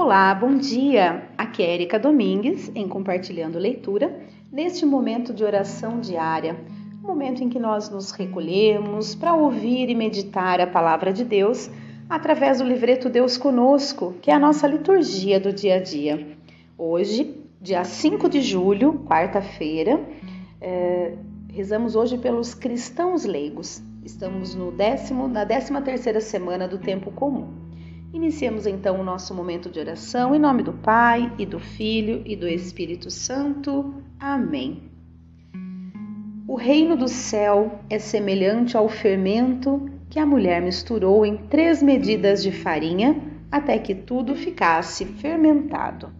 Olá, 0.00 0.32
bom 0.32 0.56
dia! 0.56 1.28
Aqui 1.36 1.60
é 1.60 1.74
Erika 1.74 1.98
Domingues 1.98 2.70
em 2.72 2.86
Compartilhando 2.86 3.58
Leitura, 3.58 4.16
neste 4.50 4.86
momento 4.86 5.34
de 5.34 5.42
oração 5.42 5.98
diária, 5.98 6.56
momento 7.02 7.42
em 7.42 7.48
que 7.48 7.58
nós 7.58 7.90
nos 7.90 8.12
recolhemos 8.12 9.16
para 9.16 9.34
ouvir 9.34 9.90
e 9.90 9.96
meditar 9.96 10.60
a 10.60 10.68
palavra 10.68 11.12
de 11.12 11.24
Deus 11.24 11.68
através 12.08 12.58
do 12.58 12.64
livreto 12.64 13.10
Deus 13.10 13.36
Conosco, 13.36 14.14
que 14.22 14.30
é 14.30 14.34
a 14.34 14.38
nossa 14.38 14.68
liturgia 14.68 15.40
do 15.40 15.52
dia 15.52 15.74
a 15.74 15.82
dia. 15.82 16.28
Hoje, 16.78 17.36
dia 17.60 17.82
5 17.82 18.28
de 18.28 18.40
julho, 18.40 19.04
quarta-feira, 19.04 20.00
é, 20.60 21.14
rezamos 21.52 21.96
hoje 21.96 22.16
pelos 22.16 22.54
cristãos 22.54 23.24
leigos. 23.24 23.82
Estamos 24.04 24.54
no 24.54 24.70
décimo, 24.70 25.26
na 25.26 25.42
décima 25.42 25.82
terceira 25.82 26.20
semana 26.20 26.68
do 26.68 26.78
tempo 26.78 27.10
comum. 27.10 27.67
Iniciemos 28.12 28.66
então 28.66 28.98
o 28.98 29.04
nosso 29.04 29.34
momento 29.34 29.68
de 29.68 29.78
oração 29.78 30.34
em 30.34 30.38
nome 30.38 30.62
do 30.62 30.72
Pai 30.72 31.30
e 31.38 31.44
do 31.44 31.60
Filho 31.60 32.22
e 32.24 32.34
do 32.34 32.48
Espírito 32.48 33.10
Santo. 33.10 34.02
Amém. 34.18 34.90
O 36.46 36.56
reino 36.56 36.96
do 36.96 37.06
céu 37.06 37.80
é 37.90 37.98
semelhante 37.98 38.78
ao 38.78 38.88
fermento 38.88 39.90
que 40.08 40.18
a 40.18 40.24
mulher 40.24 40.62
misturou 40.62 41.26
em 41.26 41.36
três 41.36 41.82
medidas 41.82 42.42
de 42.42 42.50
farinha 42.50 43.22
até 43.52 43.78
que 43.78 43.94
tudo 43.94 44.34
ficasse 44.34 45.04
fermentado. 45.04 46.10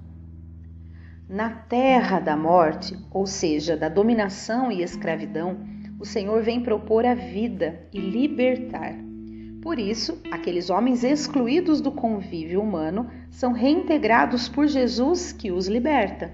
Na 1.27 1.48
terra 1.48 2.20
da 2.20 2.37
morte, 2.37 2.98
ou 3.10 3.27
seja, 3.27 3.79
da 3.79 3.88
dominação 3.88 4.70
e 4.70 4.82
escravidão, 4.82 5.57
o 5.98 6.05
Senhor 6.05 6.43
vem 6.43 6.60
propor 6.62 7.07
a 7.07 7.15
vida 7.15 7.80
e 7.93 7.98
libertar. 7.98 9.08
Por 9.69 9.79
isso, 9.79 10.19
aqueles 10.31 10.71
homens 10.71 11.05
excluídos 11.05 11.83
do 11.83 11.93
convívio 11.93 12.63
humano 12.63 13.07
são 13.30 13.52
reintegrados 13.52 14.49
por 14.49 14.66
Jesus 14.66 15.30
que 15.30 15.52
os 15.52 15.69
liberta. 15.69 16.33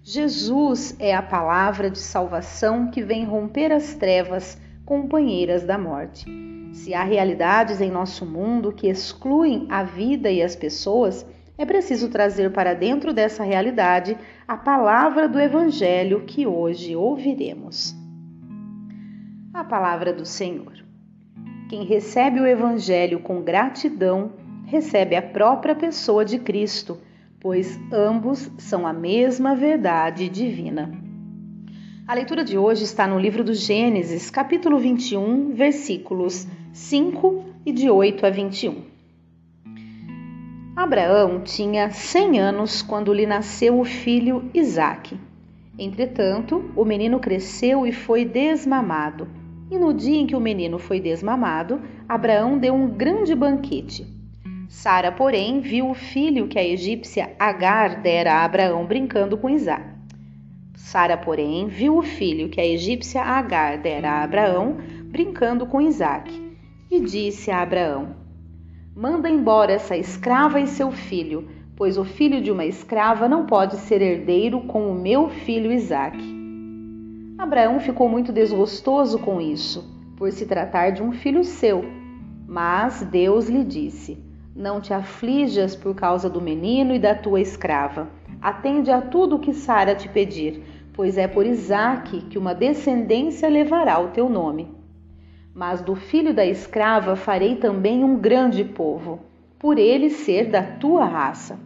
Jesus 0.00 0.94
é 1.00 1.12
a 1.12 1.20
palavra 1.20 1.90
de 1.90 1.98
salvação 1.98 2.88
que 2.88 3.02
vem 3.02 3.24
romper 3.24 3.72
as 3.72 3.96
trevas 3.96 4.56
companheiras 4.84 5.64
da 5.64 5.76
morte. 5.76 6.24
Se 6.72 6.94
há 6.94 7.02
realidades 7.02 7.80
em 7.80 7.90
nosso 7.90 8.24
mundo 8.24 8.72
que 8.72 8.86
excluem 8.86 9.66
a 9.68 9.82
vida 9.82 10.30
e 10.30 10.40
as 10.40 10.54
pessoas, 10.54 11.26
é 11.58 11.66
preciso 11.66 12.08
trazer 12.08 12.52
para 12.52 12.74
dentro 12.74 13.12
dessa 13.12 13.42
realidade 13.42 14.16
a 14.46 14.56
palavra 14.56 15.28
do 15.28 15.40
Evangelho 15.40 16.24
que 16.26 16.46
hoje 16.46 16.94
ouviremos. 16.94 17.92
A 19.52 19.64
palavra 19.64 20.12
do 20.12 20.24
Senhor. 20.24 20.87
Quem 21.68 21.84
recebe 21.84 22.40
o 22.40 22.46
Evangelho 22.46 23.20
com 23.20 23.42
gratidão, 23.42 24.32
recebe 24.64 25.14
a 25.14 25.20
própria 25.20 25.74
pessoa 25.74 26.24
de 26.24 26.38
Cristo, 26.38 26.96
pois 27.38 27.78
ambos 27.92 28.50
são 28.56 28.86
a 28.86 28.92
mesma 28.94 29.54
verdade 29.54 30.30
divina. 30.30 30.90
A 32.06 32.14
leitura 32.14 32.42
de 32.42 32.56
hoje 32.56 32.84
está 32.84 33.06
no 33.06 33.18
livro 33.18 33.44
do 33.44 33.52
Gênesis, 33.52 34.30
capítulo 34.30 34.78
21, 34.78 35.52
versículos 35.52 36.46
5 36.72 37.44
e 37.66 37.72
de 37.72 37.90
8 37.90 38.24
a 38.24 38.30
21. 38.30 38.84
Abraão 40.74 41.42
tinha 41.42 41.90
100 41.90 42.40
anos 42.40 42.80
quando 42.80 43.12
lhe 43.12 43.26
nasceu 43.26 43.78
o 43.78 43.84
filho 43.84 44.48
Isaque. 44.54 45.20
Entretanto, 45.78 46.72
o 46.74 46.82
menino 46.82 47.20
cresceu 47.20 47.86
e 47.86 47.92
foi 47.92 48.24
desmamado. 48.24 49.28
E 49.70 49.78
no 49.78 49.92
dia 49.92 50.18
em 50.18 50.26
que 50.26 50.36
o 50.36 50.40
menino 50.40 50.78
foi 50.78 50.98
desmamado, 50.98 51.80
Abraão 52.08 52.58
deu 52.58 52.74
um 52.74 52.88
grande 52.88 53.34
banquete. 53.34 54.06
Sara, 54.68 55.12
porém, 55.12 55.60
viu 55.60 55.90
o 55.90 55.94
filho 55.94 56.48
que 56.48 56.58
a 56.58 56.64
egípcia 56.64 57.34
Agar 57.38 58.00
dera 58.00 58.34
a 58.34 58.44
Abraão 58.44 58.86
brincando 58.86 59.36
com 59.36 59.48
Isaque. 59.50 59.98
Sara, 60.74 61.16
porém, 61.16 61.66
viu 61.66 61.98
o 61.98 62.02
filho 62.02 62.48
que 62.48 62.60
a 62.60 62.66
egípcia 62.66 63.22
Agar 63.22 63.78
dera 63.78 64.10
a 64.10 64.22
Abraão 64.22 64.76
brincando 65.04 65.66
com 65.66 65.80
Isaque, 65.80 66.56
e 66.90 67.00
disse 67.00 67.50
a 67.50 67.60
Abraão: 67.60 68.16
Manda 68.94 69.28
embora 69.28 69.72
essa 69.72 69.96
escrava 69.96 70.60
e 70.60 70.66
seu 70.66 70.90
filho, 70.90 71.48
pois 71.76 71.98
o 71.98 72.04
filho 72.04 72.40
de 72.40 72.50
uma 72.50 72.64
escrava 72.64 73.28
não 73.28 73.44
pode 73.44 73.76
ser 73.76 74.00
herdeiro 74.00 74.62
com 74.62 74.90
o 74.90 74.94
meu 74.94 75.28
filho 75.28 75.72
Isaque. 75.72 76.37
Abraão 77.38 77.78
ficou 77.80 78.08
muito 78.08 78.32
desgostoso 78.32 79.18
com 79.18 79.40
isso, 79.40 79.88
por 80.16 80.30
se 80.32 80.44
tratar 80.44 80.90
de 80.90 81.02
um 81.02 81.12
filho 81.12 81.44
seu. 81.44 81.84
Mas 82.46 83.02
Deus 83.02 83.48
lhe 83.48 83.64
disse: 83.64 84.18
Não 84.54 84.80
te 84.80 84.92
aflijas 84.92 85.76
por 85.76 85.94
causa 85.94 86.28
do 86.28 86.40
menino 86.40 86.92
e 86.94 86.98
da 86.98 87.14
tua 87.14 87.40
escrava. 87.40 88.08
Atende 88.42 88.90
a 88.90 89.00
tudo 89.00 89.36
o 89.36 89.38
que 89.38 89.54
Sara 89.54 89.94
te 89.94 90.08
pedir 90.08 90.62
pois 90.98 91.16
é 91.16 91.28
por 91.28 91.46
Isaque 91.46 92.22
que 92.22 92.36
uma 92.36 92.52
descendência 92.52 93.48
levará 93.48 94.00
o 94.00 94.08
teu 94.08 94.28
nome. 94.28 94.68
Mas 95.54 95.80
do 95.80 95.94
filho 95.94 96.34
da 96.34 96.44
escrava 96.44 97.14
farei 97.14 97.54
também 97.54 98.02
um 98.02 98.16
grande 98.16 98.64
povo, 98.64 99.20
por 99.60 99.78
ele 99.78 100.10
ser 100.10 100.50
da 100.50 100.60
tua 100.60 101.04
raça. 101.04 101.56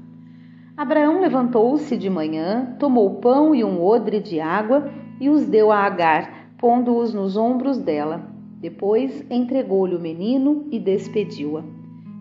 Abraão 0.76 1.22
levantou-se 1.22 1.96
de 1.96 2.10
manhã, 2.10 2.76
tomou 2.78 3.20
pão 3.22 3.54
e 3.54 3.64
um 3.64 3.82
odre 3.82 4.20
de 4.20 4.38
água 4.38 4.92
e 5.22 5.30
os 5.30 5.46
deu 5.46 5.70
a 5.70 5.78
Agar, 5.84 6.48
pondo-os 6.58 7.14
nos 7.14 7.36
ombros 7.36 7.78
dela. 7.78 8.28
Depois 8.60 9.24
entregou-lhe 9.30 9.94
o 9.94 10.00
menino 10.00 10.66
e 10.68 10.80
despediu-a. 10.80 11.62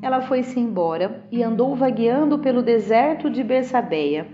Ela 0.03 0.21
foi-se 0.21 0.59
embora 0.59 1.25
e 1.31 1.41
andou 1.41 1.75
vagueando 1.75 2.37
pelo 2.37 2.61
deserto 2.61 3.27
de 3.27 3.43
Bersabeia. 3.43 4.27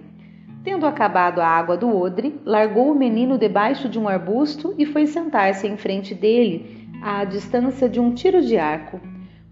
Tendo 0.65 0.85
acabado 0.85 1.39
a 1.39 1.47
água 1.47 1.77
do 1.77 1.95
odre, 1.95 2.41
largou 2.43 2.91
o 2.91 2.95
menino 2.95 3.37
debaixo 3.37 3.87
de 3.87 3.97
um 3.97 4.05
arbusto 4.05 4.75
e 4.77 4.85
foi 4.85 5.07
sentar-se 5.07 5.65
em 5.65 5.77
frente 5.77 6.13
dele, 6.13 6.89
à 7.01 7.23
distância 7.23 7.87
de 7.87 8.01
um 8.01 8.13
tiro 8.13 8.41
de 8.41 8.57
arco, 8.57 8.99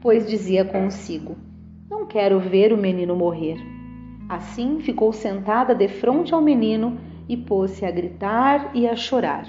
pois 0.02 0.28
dizia 0.28 0.66
consigo: 0.66 1.38
Não 1.90 2.06
quero 2.06 2.38
ver 2.38 2.74
o 2.74 2.78
menino 2.78 3.16
morrer. 3.16 3.56
Assim 4.28 4.82
ficou 4.82 5.14
sentada 5.14 5.74
defronte 5.74 6.34
ao 6.34 6.42
menino 6.42 6.98
e 7.28 7.36
pôs-se 7.36 7.86
a 7.86 7.92
gritar 7.92 8.72
e 8.74 8.88
a 8.88 8.96
chorar. 8.96 9.46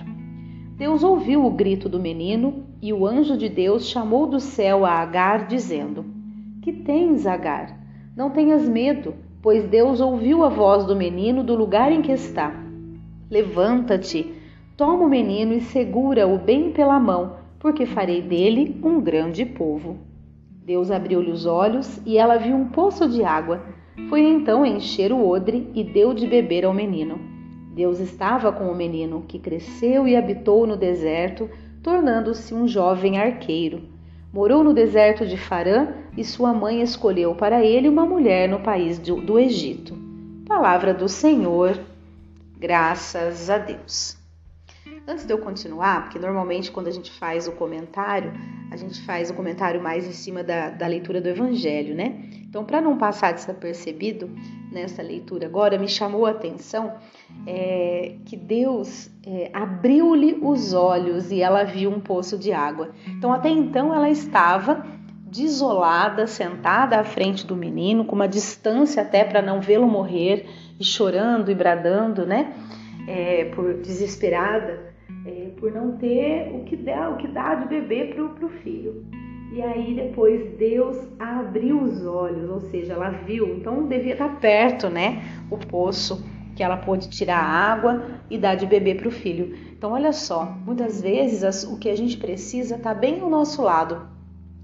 Deus 0.77 1.03
ouviu 1.03 1.45
o 1.45 1.51
grito 1.51 1.89
do 1.89 1.99
menino 2.01 2.65
e 2.83 2.93
o 2.93 3.07
anjo 3.07 3.37
de 3.37 3.49
Deus 3.49 3.89
chamou 3.89 4.27
do 4.27 4.41
céu 4.41 4.85
a 4.85 4.93
Agar, 4.93 5.47
dizendo: 5.47 6.05
Que 6.63 6.73
tens, 6.73 7.27
Agar? 7.27 7.79
Não 8.17 8.31
tenhas 8.31 8.69
medo 8.69 9.15
pois 9.47 9.63
Deus 9.69 10.01
ouviu 10.01 10.43
a 10.43 10.49
voz 10.49 10.85
do 10.85 10.97
menino 10.97 11.45
do 11.45 11.55
lugar 11.55 11.93
em 11.93 12.03
que 12.03 12.11
está. 12.11 12.53
Levanta-te, 13.31 14.35
toma 14.77 15.05
o 15.05 15.09
menino 15.09 15.53
e 15.53 15.61
segura-o 15.61 16.37
bem 16.37 16.73
pela 16.73 16.99
mão, 16.99 17.37
porque 17.61 17.87
farei 17.87 18.21
dele 18.21 18.77
um 18.83 19.01
grande 19.01 19.45
povo. 19.45 19.99
Deus 20.65 20.91
abriu-lhe 20.91 21.31
os 21.31 21.47
olhos 21.47 22.01
e 22.05 22.19
ela 22.19 22.39
viu 22.39 22.57
um 22.57 22.71
poço 22.71 23.09
de 23.09 23.23
água. 23.23 23.63
Foi 24.09 24.21
então 24.21 24.67
encher 24.67 25.13
o 25.13 25.25
odre 25.25 25.71
e 25.77 25.85
deu 25.85 26.13
de 26.13 26.27
beber 26.27 26.65
ao 26.65 26.75
menino. 26.75 27.36
Deus 27.77 28.01
estava 28.01 28.51
com 28.51 28.73
o 28.73 28.75
menino, 28.75 29.27
que 29.29 29.39
cresceu 29.39 30.09
e 30.09 30.17
habitou 30.17 30.67
no 30.67 30.79
deserto, 30.79 31.51
tornando-se 31.83 32.55
um 32.55 32.67
jovem 32.67 33.19
arqueiro. 33.19 33.83
Morou 34.33 34.65
no 34.65 34.73
deserto 34.73 35.27
de 35.27 35.37
Farã 35.37 35.89
e 36.17 36.25
sua 36.25 36.55
mãe 36.55 36.81
escolheu 36.81 37.35
para 37.35 37.63
ele 37.63 37.87
uma 37.87 38.07
mulher 38.07 38.49
no 38.49 38.61
país 38.61 38.99
do 38.99 39.39
Egito. 39.39 39.95
Palavra 40.49 40.95
do 40.95 41.07
Senhor, 41.07 41.79
graças 42.59 43.51
a 43.51 43.59
Deus. 43.59 44.17
Antes 45.07 45.27
de 45.27 45.35
eu 45.35 45.39
continuar, 45.39 46.05
porque 46.05 46.19
normalmente 46.19 46.73
quando 46.73 46.87
a 46.87 46.91
gente 46.91 47.11
faz 47.11 47.47
o 47.47 47.53
comentário, 47.53 48.33
a 48.71 48.77
gente 48.79 49.03
faz 49.03 49.31
o 49.31 49.35
comentário 49.35 49.83
mais 49.83 50.07
em 50.07 50.13
cima 50.13 50.43
da, 50.43 50.71
da 50.71 50.87
leitura 50.87 51.21
do 51.21 51.29
Evangelho, 51.29 51.95
né? 51.95 52.23
Então, 52.49 52.65
para 52.65 52.81
não 52.81 52.97
passar 52.97 53.33
desapercebido 53.33 54.31
nessa 54.73 55.03
leitura 55.03 55.47
agora, 55.47 55.79
me 55.79 55.89
chamou 55.89 56.27
a 56.27 56.31
atenção 56.31 56.95
é, 57.47 58.17
que 58.25 58.37
Deus 58.37 59.11
é, 59.27 59.51
abriu-lhe 59.53 60.39
os 60.41 60.73
olhos 60.73 61.31
e 61.31 61.43
ela 61.43 61.65
viu 61.65 61.91
um 61.91 62.01
poço 62.01 62.39
de 62.39 62.53
água. 62.53 62.91
Então, 63.09 63.33
até 63.33 63.49
então, 63.49 63.95
ela 63.95 64.09
estava 64.09 64.87
desolada, 65.11 66.27
sentada 66.27 66.99
à 66.99 67.05
frente 67.05 67.47
do 67.47 67.57
menino, 67.57 68.05
com 68.05 68.15
uma 68.15 68.29
distância 68.29 69.03
até 69.03 69.25
para 69.25 69.43
não 69.43 69.61
vê-lo 69.61 69.87
morrer, 69.87 70.47
e 70.79 70.85
chorando 70.85 71.51
e 71.51 71.55
bradando, 71.55 72.25
né? 72.25 72.55
É, 73.09 73.47
por 73.47 73.75
desesperada 73.75 74.95
é, 75.27 75.51
por 75.59 75.73
não 75.73 75.97
ter 75.97 76.53
o 76.55 76.65
que 76.65 76.77
dá, 76.77 77.11
o 77.11 77.17
que 77.17 77.27
dá 77.29 77.55
de 77.57 77.69
beber 77.69 78.15
para 78.15 78.47
o 78.47 78.49
filho. 78.49 79.05
E 79.53 79.63
aí 79.63 79.95
depois 79.95 80.57
Deus 80.59 80.97
abriu 81.19 81.81
os 81.83 82.05
olhos, 82.05 82.51
ou 82.51 82.61
seja, 82.61 82.95
ela 82.95 83.11
viu, 83.11 83.57
então 83.57 83.87
devia 83.87 84.13
estar 84.13 84.41
perto, 84.41 84.89
né, 84.89 85.23
o 85.51 85.57
poço 85.57 86.25
que 86.57 86.63
ela 86.63 86.79
pôde 86.79 87.09
tirar 87.11 87.39
a 87.39 87.73
água 87.73 88.03
e 88.31 88.39
dar 88.39 88.55
de 88.55 88.67
beber 88.67 88.97
para 88.97 89.09
o 89.09 89.11
filho. 89.11 89.55
Então 89.73 89.93
olha 89.93 90.13
só, 90.13 90.57
muitas 90.65 91.03
vezes 91.03 91.65
o 91.65 91.79
que 91.79 91.89
a 91.89 91.97
gente 91.97 92.17
precisa 92.17 92.77
está 92.77 92.95
bem 92.95 93.21
ao 93.21 93.29
nosso 93.29 93.63
lado, 93.63 94.09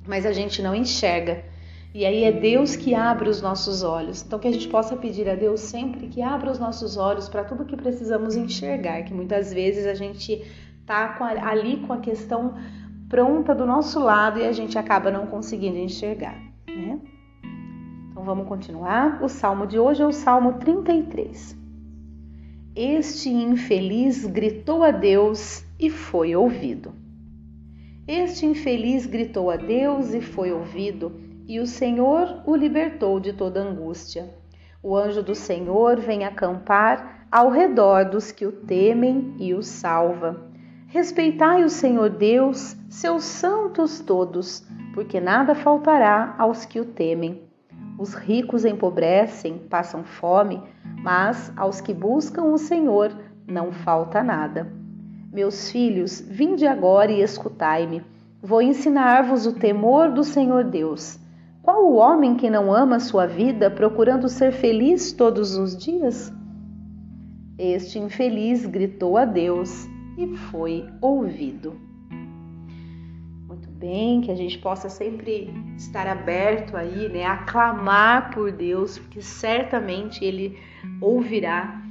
mas 0.06 0.24
a 0.24 0.32
gente 0.32 0.62
não 0.62 0.74
enxerga. 0.74 1.44
E 1.94 2.06
aí 2.06 2.24
é 2.24 2.32
Deus 2.32 2.74
que 2.74 2.94
abre 2.94 3.28
os 3.28 3.42
nossos 3.42 3.82
olhos. 3.82 4.22
Então 4.22 4.38
que 4.38 4.48
a 4.48 4.52
gente 4.52 4.66
possa 4.68 4.96
pedir 4.96 5.28
a 5.28 5.34
Deus 5.34 5.60
sempre 5.60 6.06
que 6.06 6.22
abra 6.22 6.50
os 6.50 6.58
nossos 6.58 6.96
olhos 6.96 7.28
para 7.28 7.44
tudo 7.44 7.66
que 7.66 7.76
precisamos 7.76 8.34
enxergar, 8.34 9.02
que 9.02 9.12
muitas 9.12 9.52
vezes 9.52 9.86
a 9.86 9.92
gente 9.92 10.42
tá 10.86 11.18
ali 11.42 11.76
com 11.86 11.92
a 11.92 11.98
questão 11.98 12.54
pronta 13.12 13.54
do 13.54 13.66
nosso 13.66 14.00
lado 14.00 14.38
e 14.38 14.46
a 14.46 14.52
gente 14.52 14.78
acaba 14.78 15.10
não 15.10 15.26
conseguindo 15.26 15.76
enxergar, 15.76 16.34
né? 16.66 16.98
Então 18.10 18.24
vamos 18.24 18.48
continuar. 18.48 19.22
O 19.22 19.28
salmo 19.28 19.66
de 19.66 19.78
hoje 19.78 20.02
é 20.02 20.06
o 20.06 20.12
Salmo 20.12 20.54
33. 20.54 21.54
Este 22.74 23.28
infeliz 23.28 24.24
gritou 24.24 24.82
a 24.82 24.90
Deus 24.90 25.62
e 25.78 25.90
foi 25.90 26.34
ouvido. 26.34 26.94
Este 28.08 28.46
infeliz 28.46 29.04
gritou 29.04 29.50
a 29.50 29.56
Deus 29.56 30.14
e 30.14 30.22
foi 30.22 30.50
ouvido, 30.50 31.12
e 31.46 31.60
o 31.60 31.66
Senhor 31.66 32.42
o 32.46 32.56
libertou 32.56 33.20
de 33.20 33.34
toda 33.34 33.60
angústia. 33.60 34.34
O 34.82 34.96
anjo 34.96 35.22
do 35.22 35.34
Senhor 35.34 36.00
vem 36.00 36.24
acampar 36.24 37.26
ao 37.30 37.50
redor 37.50 38.06
dos 38.06 38.32
que 38.32 38.46
o 38.46 38.52
temem 38.52 39.36
e 39.38 39.52
o 39.52 39.62
salva. 39.62 40.51
Respeitai 40.92 41.64
o 41.64 41.70
Senhor 41.70 42.10
Deus, 42.10 42.76
seus 42.90 43.24
santos 43.24 44.00
todos, 44.00 44.62
porque 44.92 45.18
nada 45.22 45.54
faltará 45.54 46.34
aos 46.36 46.66
que 46.66 46.78
o 46.78 46.84
temem. 46.84 47.40
Os 47.98 48.12
ricos 48.12 48.66
empobrecem, 48.66 49.56
passam 49.56 50.04
fome, 50.04 50.62
mas 51.02 51.50
aos 51.56 51.80
que 51.80 51.94
buscam 51.94 52.42
o 52.42 52.58
Senhor 52.58 53.10
não 53.48 53.72
falta 53.72 54.22
nada. 54.22 54.70
Meus 55.32 55.70
filhos, 55.70 56.20
vinde 56.20 56.66
agora 56.66 57.10
e 57.10 57.22
escutai-me. 57.22 58.02
Vou 58.42 58.60
ensinar-vos 58.60 59.46
o 59.46 59.54
temor 59.54 60.12
do 60.12 60.22
Senhor 60.22 60.62
Deus. 60.62 61.18
Qual 61.62 61.86
o 61.86 61.94
homem 61.94 62.34
que 62.34 62.50
não 62.50 62.70
ama 62.70 63.00
sua 63.00 63.26
vida, 63.26 63.70
procurando 63.70 64.28
ser 64.28 64.52
feliz 64.52 65.10
todos 65.10 65.56
os 65.56 65.74
dias? 65.74 66.30
Este 67.56 67.98
infeliz 67.98 68.66
gritou 68.66 69.16
a 69.16 69.24
Deus 69.24 69.90
e 70.16 70.36
foi 70.36 70.88
ouvido. 71.00 71.76
Muito 73.46 73.68
bem, 73.68 74.20
que 74.20 74.30
a 74.30 74.34
gente 74.34 74.58
possa 74.58 74.88
sempre 74.88 75.52
estar 75.76 76.06
aberto 76.06 76.76
aí, 76.76 77.08
né, 77.08 77.24
a 77.24 77.38
clamar 77.38 78.32
por 78.32 78.50
Deus, 78.50 78.98
porque 78.98 79.20
certamente 79.20 80.24
ele 80.24 80.58
ouvirá 81.00 81.82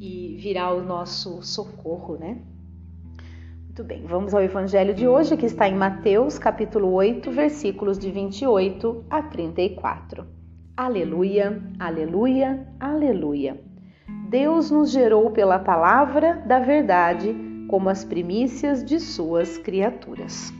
e 0.00 0.36
virá 0.40 0.72
o 0.72 0.82
nosso 0.82 1.42
socorro, 1.42 2.16
né? 2.16 2.38
Muito 3.64 3.84
bem, 3.84 4.04
vamos 4.06 4.34
ao 4.34 4.42
evangelho 4.42 4.94
de 4.94 5.06
hoje, 5.06 5.36
que 5.36 5.46
está 5.46 5.68
em 5.68 5.74
Mateus, 5.74 6.38
capítulo 6.38 6.92
8, 6.92 7.30
versículos 7.30 7.98
de 7.98 8.10
28 8.10 9.04
a 9.08 9.22
34. 9.22 10.26
Aleluia, 10.76 11.62
aleluia, 11.78 12.66
aleluia. 12.78 13.60
Deus 14.28 14.70
nos 14.70 14.90
gerou 14.90 15.30
pela 15.30 15.58
palavra 15.58 16.42
da 16.46 16.58
verdade 16.58 17.47
como 17.68 17.88
as 17.90 18.02
primícias 18.02 18.84
de 18.84 18.98
suas 18.98 19.58
criaturas. 19.58 20.52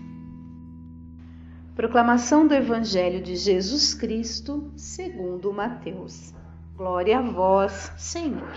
Proclamação 1.75 2.47
do 2.47 2.55
Evangelho 2.55 3.23
de 3.23 3.35
Jesus 3.35 3.95
Cristo, 3.95 4.71
segundo 4.77 5.53
Mateus. 5.53 6.35
Glória 6.77 7.19
a 7.19 7.23
vós, 7.23 7.93
Senhor. 7.97 8.53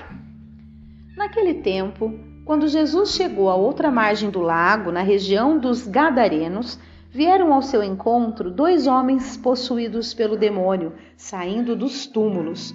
Naquele 1.15 1.56
tempo, 1.56 2.13
quando 2.44 2.68
Jesus 2.68 3.12
chegou 3.12 3.50
à 3.50 3.56
outra 3.56 3.89
margem 3.89 4.30
do 4.30 4.42
lago, 4.42 4.92
na 4.92 5.01
região 5.01 5.57
dos 5.57 5.88
Gadarenos, 5.88 6.80
vieram 7.09 7.54
ao 7.54 7.62
seu 7.62 7.83
encontro 7.83 8.51
dois 8.51 8.86
homens 8.86 9.38
possuídos 9.38 10.13
pelo 10.13 10.36
demônio, 10.36 10.94
saindo 11.15 11.75
dos 11.75 12.06
túmulos. 12.06 12.74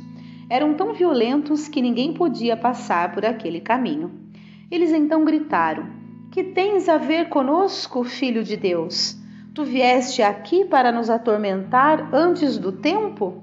Eram 0.48 0.74
tão 0.74 0.94
violentos 0.94 1.68
que 1.68 1.82
ninguém 1.82 2.14
podia 2.14 2.56
passar 2.56 3.12
por 3.12 3.26
aquele 3.26 3.60
caminho. 3.60 4.25
Eles 4.70 4.92
então 4.92 5.24
gritaram: 5.24 5.86
Que 6.30 6.42
tens 6.42 6.88
a 6.88 6.98
ver 6.98 7.28
conosco, 7.28 8.02
filho 8.04 8.42
de 8.42 8.56
Deus? 8.56 9.16
Tu 9.54 9.64
vieste 9.64 10.22
aqui 10.22 10.64
para 10.64 10.92
nos 10.92 11.08
atormentar 11.08 12.14
antes 12.14 12.58
do 12.58 12.72
tempo? 12.72 13.42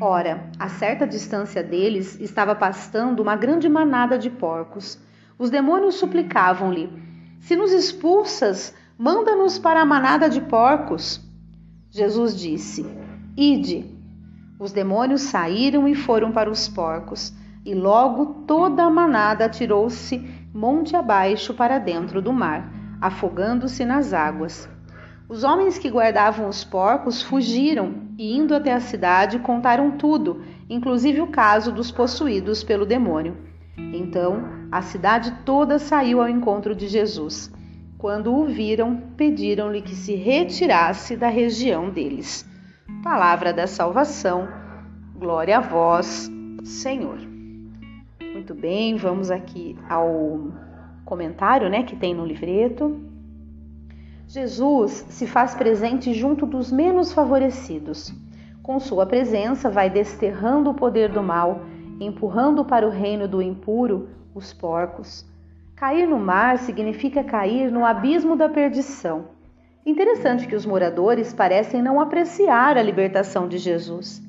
Ora, 0.00 0.50
a 0.58 0.68
certa 0.68 1.06
distância 1.06 1.62
deles 1.62 2.18
estava 2.18 2.54
pastando 2.54 3.20
uma 3.20 3.36
grande 3.36 3.68
manada 3.68 4.18
de 4.18 4.30
porcos. 4.30 4.98
Os 5.38 5.50
demônios 5.50 5.96
suplicavam-lhe: 5.96 6.90
Se 7.38 7.54
nos 7.54 7.70
expulsas, 7.72 8.74
manda-nos 8.98 9.58
para 9.58 9.80
a 9.80 9.86
manada 9.86 10.28
de 10.28 10.40
porcos. 10.40 11.20
Jesus 11.90 12.36
disse: 12.36 12.86
Ide. 13.36 13.84
Os 14.58 14.72
demônios 14.72 15.22
saíram 15.22 15.86
e 15.86 15.94
foram 15.94 16.32
para 16.32 16.50
os 16.50 16.68
porcos. 16.68 17.34
E 17.64 17.74
logo 17.74 18.44
toda 18.46 18.84
a 18.84 18.90
manada 18.90 19.44
atirou-se 19.44 20.18
monte 20.52 20.94
abaixo 20.96 21.54
para 21.54 21.78
dentro 21.78 22.20
do 22.20 22.32
mar, 22.32 22.70
afogando-se 23.00 23.84
nas 23.84 24.12
águas. 24.12 24.68
Os 25.28 25.44
homens 25.44 25.78
que 25.78 25.90
guardavam 25.90 26.48
os 26.48 26.62
porcos 26.62 27.22
fugiram 27.22 27.94
e, 28.18 28.36
indo 28.36 28.54
até 28.54 28.72
a 28.72 28.80
cidade, 28.80 29.38
contaram 29.38 29.92
tudo, 29.92 30.44
inclusive 30.68 31.20
o 31.20 31.28
caso 31.28 31.72
dos 31.72 31.90
possuídos 31.90 32.62
pelo 32.62 32.84
demônio. 32.84 33.36
Então 33.78 34.44
a 34.70 34.82
cidade 34.82 35.32
toda 35.44 35.78
saiu 35.78 36.20
ao 36.20 36.28
encontro 36.28 36.74
de 36.74 36.86
Jesus. 36.86 37.50
Quando 37.96 38.34
o 38.34 38.46
viram, 38.46 38.96
pediram-lhe 39.16 39.80
que 39.80 39.94
se 39.94 40.14
retirasse 40.14 41.16
da 41.16 41.28
região 41.28 41.88
deles. 41.88 42.46
Palavra 43.02 43.52
da 43.52 43.66
salvação. 43.66 44.48
Glória 45.16 45.58
a 45.58 45.60
vós, 45.60 46.30
Senhor. 46.64 47.31
Muito 48.32 48.54
bem, 48.54 48.96
vamos 48.96 49.30
aqui 49.30 49.78
ao 49.86 50.50
comentário 51.04 51.68
né, 51.68 51.82
que 51.82 51.94
tem 51.94 52.14
no 52.14 52.24
livreto. 52.24 52.98
Jesus 54.26 55.04
se 55.10 55.26
faz 55.26 55.54
presente 55.54 56.14
junto 56.14 56.46
dos 56.46 56.72
menos 56.72 57.12
favorecidos. 57.12 58.10
Com 58.62 58.80
sua 58.80 59.04
presença, 59.04 59.68
vai 59.68 59.90
desterrando 59.90 60.70
o 60.70 60.74
poder 60.74 61.10
do 61.10 61.22
mal, 61.22 61.60
empurrando 62.00 62.64
para 62.64 62.86
o 62.86 62.90
reino 62.90 63.28
do 63.28 63.42
impuro 63.42 64.08
os 64.34 64.50
porcos. 64.50 65.26
Cair 65.76 66.08
no 66.08 66.18
mar 66.18 66.58
significa 66.58 67.22
cair 67.22 67.70
no 67.70 67.84
abismo 67.84 68.34
da 68.34 68.48
perdição. 68.48 69.26
Interessante 69.84 70.46
que 70.46 70.56
os 70.56 70.64
moradores 70.64 71.34
parecem 71.34 71.82
não 71.82 72.00
apreciar 72.00 72.78
a 72.78 72.82
libertação 72.82 73.46
de 73.46 73.58
Jesus. 73.58 74.22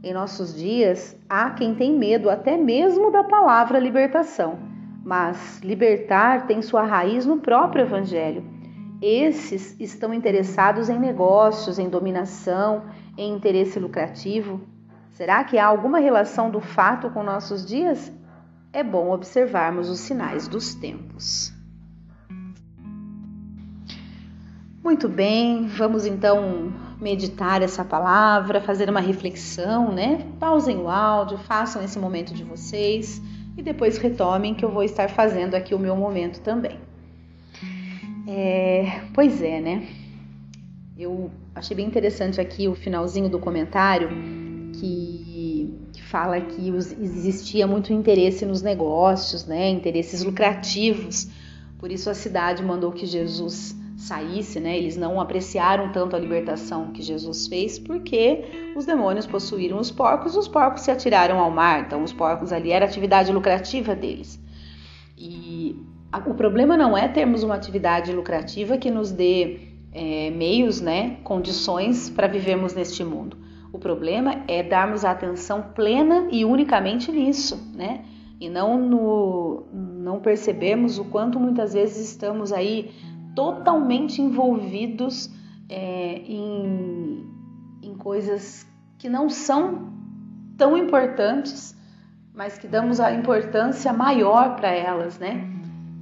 Em 0.00 0.14
nossos 0.14 0.54
dias, 0.54 1.16
há 1.28 1.50
quem 1.50 1.74
tem 1.74 1.98
medo 1.98 2.30
até 2.30 2.56
mesmo 2.56 3.10
da 3.10 3.24
palavra 3.24 3.80
libertação, 3.80 4.56
mas 5.04 5.58
libertar 5.60 6.46
tem 6.46 6.62
sua 6.62 6.84
raiz 6.84 7.26
no 7.26 7.38
próprio 7.38 7.82
Evangelho. 7.82 8.44
Esses 9.02 9.78
estão 9.80 10.14
interessados 10.14 10.88
em 10.88 10.98
negócios, 10.98 11.80
em 11.80 11.88
dominação, 11.88 12.84
em 13.16 13.34
interesse 13.34 13.80
lucrativo. 13.80 14.60
Será 15.10 15.42
que 15.42 15.58
há 15.58 15.66
alguma 15.66 15.98
relação 15.98 16.48
do 16.48 16.60
fato 16.60 17.10
com 17.10 17.24
nossos 17.24 17.66
dias? 17.66 18.12
É 18.72 18.84
bom 18.84 19.10
observarmos 19.10 19.90
os 19.90 19.98
sinais 19.98 20.46
dos 20.46 20.76
tempos. 20.76 21.52
Muito 24.82 25.08
bem, 25.08 25.66
vamos 25.66 26.06
então 26.06 26.72
meditar 27.00 27.62
essa 27.62 27.84
palavra, 27.84 28.60
fazer 28.60 28.90
uma 28.90 29.00
reflexão, 29.00 29.92
né? 29.92 30.26
Pausem 30.38 30.76
o 30.76 30.88
áudio, 30.88 31.38
façam 31.38 31.82
esse 31.82 31.98
momento 31.98 32.34
de 32.34 32.42
vocês 32.42 33.22
e 33.56 33.62
depois 33.62 33.98
retomem 33.98 34.54
que 34.54 34.64
eu 34.64 34.70
vou 34.70 34.82
estar 34.82 35.08
fazendo 35.08 35.54
aqui 35.54 35.74
o 35.74 35.78
meu 35.78 35.96
momento 35.96 36.40
também. 36.40 36.78
É, 38.26 39.00
pois 39.14 39.40
é, 39.40 39.60
né? 39.60 39.86
Eu 40.98 41.30
achei 41.54 41.76
bem 41.76 41.86
interessante 41.86 42.40
aqui 42.40 42.68
o 42.68 42.74
finalzinho 42.74 43.28
do 43.28 43.38
comentário 43.38 44.08
que, 44.74 45.72
que 45.92 46.02
fala 46.02 46.40
que 46.40 46.70
os, 46.72 46.92
existia 46.92 47.66
muito 47.66 47.92
interesse 47.92 48.44
nos 48.44 48.60
negócios, 48.60 49.46
né? 49.46 49.70
Interesses 49.70 50.22
lucrativos. 50.24 51.28
Por 51.78 51.92
isso 51.92 52.10
a 52.10 52.14
cidade 52.14 52.62
mandou 52.62 52.90
que 52.90 53.06
Jesus 53.06 53.76
saísse, 53.98 54.60
né? 54.60 54.78
Eles 54.78 54.96
não 54.96 55.20
apreciaram 55.20 55.90
tanto 55.90 56.14
a 56.14 56.18
libertação 56.18 56.92
que 56.92 57.02
Jesus 57.02 57.48
fez 57.48 57.80
porque 57.80 58.72
os 58.76 58.86
demônios 58.86 59.26
possuíram 59.26 59.76
os 59.78 59.90
porcos, 59.90 60.36
os 60.36 60.46
porcos 60.46 60.82
se 60.82 60.90
atiraram 60.90 61.40
ao 61.40 61.50
mar. 61.50 61.80
Então, 61.80 62.04
os 62.04 62.12
porcos 62.12 62.52
ali 62.52 62.70
era 62.70 62.84
atividade 62.84 63.32
lucrativa 63.32 63.96
deles. 63.96 64.40
E 65.16 65.76
a, 66.12 66.18
o 66.18 66.34
problema 66.34 66.76
não 66.76 66.96
é 66.96 67.08
termos 67.08 67.42
uma 67.42 67.56
atividade 67.56 68.12
lucrativa 68.12 68.78
que 68.78 68.88
nos 68.88 69.10
dê 69.10 69.58
é, 69.92 70.30
meios, 70.30 70.80
né, 70.80 71.16
condições 71.24 72.08
para 72.08 72.28
vivermos 72.28 72.74
neste 72.74 73.02
mundo. 73.02 73.36
O 73.72 73.80
problema 73.80 74.44
é 74.46 74.62
darmos 74.62 75.04
a 75.04 75.10
atenção 75.10 75.60
plena 75.74 76.28
e 76.30 76.44
unicamente 76.44 77.10
nisso, 77.10 77.60
né? 77.74 78.04
E 78.40 78.48
não 78.48 78.78
no, 78.78 79.64
não 79.72 80.20
percebemos 80.20 81.00
o 81.00 81.04
quanto 81.04 81.40
muitas 81.40 81.74
vezes 81.74 82.12
estamos 82.12 82.52
aí 82.52 82.92
totalmente 83.38 84.20
envolvidos 84.20 85.30
é, 85.68 86.22
em, 86.26 87.24
em 87.80 87.94
coisas 87.94 88.66
que 88.98 89.08
não 89.08 89.30
são 89.30 89.92
tão 90.56 90.76
importantes, 90.76 91.72
mas 92.34 92.58
que 92.58 92.66
damos 92.66 92.98
a 92.98 93.12
importância 93.12 93.92
maior 93.92 94.56
para 94.56 94.70
elas, 94.72 95.20
né? 95.20 95.48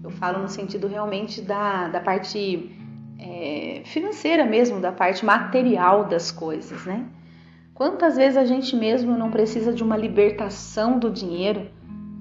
Eu 0.02 0.08
falo 0.12 0.38
no 0.38 0.48
sentido 0.48 0.86
realmente 0.86 1.42
da, 1.42 1.88
da 1.88 2.00
parte 2.00 2.74
é, 3.18 3.82
financeira 3.84 4.46
mesmo, 4.46 4.80
da 4.80 4.90
parte 4.90 5.22
material 5.22 6.06
das 6.06 6.32
coisas, 6.32 6.86
né? 6.86 7.04
Quantas 7.74 8.16
vezes 8.16 8.38
a 8.38 8.46
gente 8.46 8.74
mesmo 8.74 9.18
não 9.18 9.30
precisa 9.30 9.74
de 9.74 9.82
uma 9.82 9.98
libertação 9.98 10.98
do 10.98 11.10
dinheiro? 11.10 11.68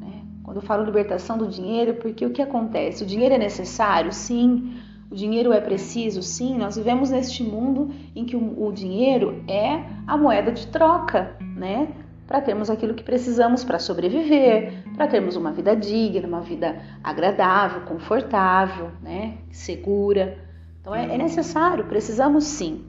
Né? 0.02 0.24
Quando 0.44 0.58
eu 0.58 0.62
falo 0.62 0.84
libertação 0.84 1.38
do 1.38 1.48
dinheiro, 1.48 1.94
porque 1.94 2.26
o 2.26 2.32
que 2.32 2.42
acontece? 2.42 3.06
O 3.06 3.08
dinheiro 3.08 3.36
é 3.36 3.38
necessário? 3.38 4.12
Sim. 4.12 4.78
O 5.16 5.18
dinheiro 5.18 5.54
é 5.54 5.62
preciso? 5.62 6.22
Sim. 6.22 6.58
Nós 6.58 6.76
vivemos 6.76 7.10
neste 7.10 7.42
mundo 7.42 7.90
em 8.14 8.26
que 8.26 8.36
o, 8.36 8.70
dinheiro 8.74 9.42
é 9.48 9.82
a 10.06 10.18
moeda 10.18 10.52
de 10.52 10.68
troca, 10.68 11.38
né? 11.40 11.88
Para 12.28 12.42
termos 12.42 12.70
aquilo 12.70 12.94
que 12.94 13.02
precisamos 13.02 13.64
para 13.64 13.80
sobreviver, 13.80 14.84
para 14.94 15.08
termos 15.08 15.38
uma 15.38 15.54
vida 15.54 15.74
digna, 15.74 16.28
uma 16.28 16.42
vida 16.42 16.82
agradável, 17.02 17.84
confortável, 17.84 18.92
né? 19.02 19.38
Segura. 19.52 20.38
Então 20.82 20.94
é, 20.94 21.06
é 21.06 21.18
necessário, 21.18 21.86
precisamos 21.86 22.44
sim. 22.44 22.84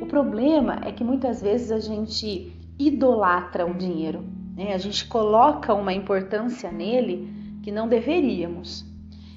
O 0.00 0.06
problema 0.06 0.78
é 0.84 0.92
que 0.92 1.02
muitas 1.02 1.42
vezes 1.42 1.72
a 1.72 1.80
gente 1.80 2.52
idolatra 2.78 3.66
o 3.66 3.74
dinheiro, 3.74 4.22
né? 4.56 4.72
a 4.72 4.78
gente 4.78 5.04
coloca 5.08 5.74
uma 5.74 5.92
importância 5.92 6.70
nele 6.70 7.28
que 7.60 7.72
não 7.72 7.88
deveríamos. 7.88 8.86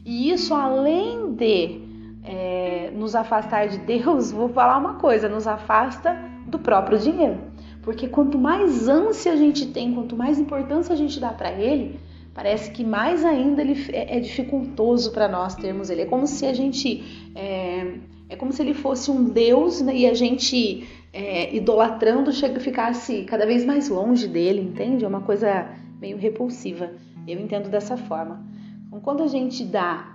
E 0.05 0.29
isso, 0.29 0.53
além 0.53 1.33
de 1.33 1.84
é, 2.25 2.91
nos 2.93 3.15
afastar 3.15 3.67
de 3.67 3.77
Deus, 3.77 4.31
vou 4.31 4.49
falar 4.49 4.77
uma 4.77 4.95
coisa: 4.95 5.29
nos 5.29 5.47
afasta 5.47 6.17
do 6.47 6.59
próprio 6.59 6.97
dinheiro. 6.97 7.37
Porque 7.81 8.07
quanto 8.07 8.37
mais 8.37 8.87
ânsia 8.87 9.33
a 9.33 9.35
gente 9.35 9.67
tem, 9.67 9.93
quanto 9.93 10.15
mais 10.15 10.39
importância 10.39 10.93
a 10.93 10.97
gente 10.97 11.19
dá 11.19 11.29
para 11.29 11.51
ele, 11.51 11.99
parece 12.33 12.71
que 12.71 12.83
mais 12.83 13.23
ainda 13.23 13.61
ele 13.61 13.79
é, 13.93 14.17
é 14.17 14.19
dificultoso 14.19 15.11
para 15.11 15.27
nós 15.27 15.53
termos 15.55 15.89
ele. 15.89 16.01
É 16.01 16.05
como 16.05 16.25
se 16.25 16.47
a 16.47 16.53
gente 16.53 17.29
é, 17.35 17.93
é 18.27 18.35
como 18.35 18.51
se 18.51 18.61
ele 18.63 18.73
fosse 18.73 19.11
um 19.11 19.25
deus 19.25 19.81
né, 19.81 19.95
e 19.95 20.07
a 20.07 20.15
gente 20.15 20.87
é, 21.13 21.55
idolatrando 21.55 22.31
chega, 22.31 22.59
ficasse 22.59 23.23
cada 23.23 23.45
vez 23.45 23.63
mais 23.63 23.87
longe 23.87 24.27
dele, 24.27 24.61
entende? 24.61 25.05
É 25.05 25.07
uma 25.07 25.21
coisa 25.21 25.69
meio 26.01 26.17
repulsiva. 26.17 26.91
Eu 27.27 27.39
entendo 27.39 27.69
dessa 27.69 27.95
forma. 27.97 28.43
Então, 28.87 28.99
quando 28.99 29.23
a 29.23 29.27
gente 29.27 29.63
dá 29.63 30.14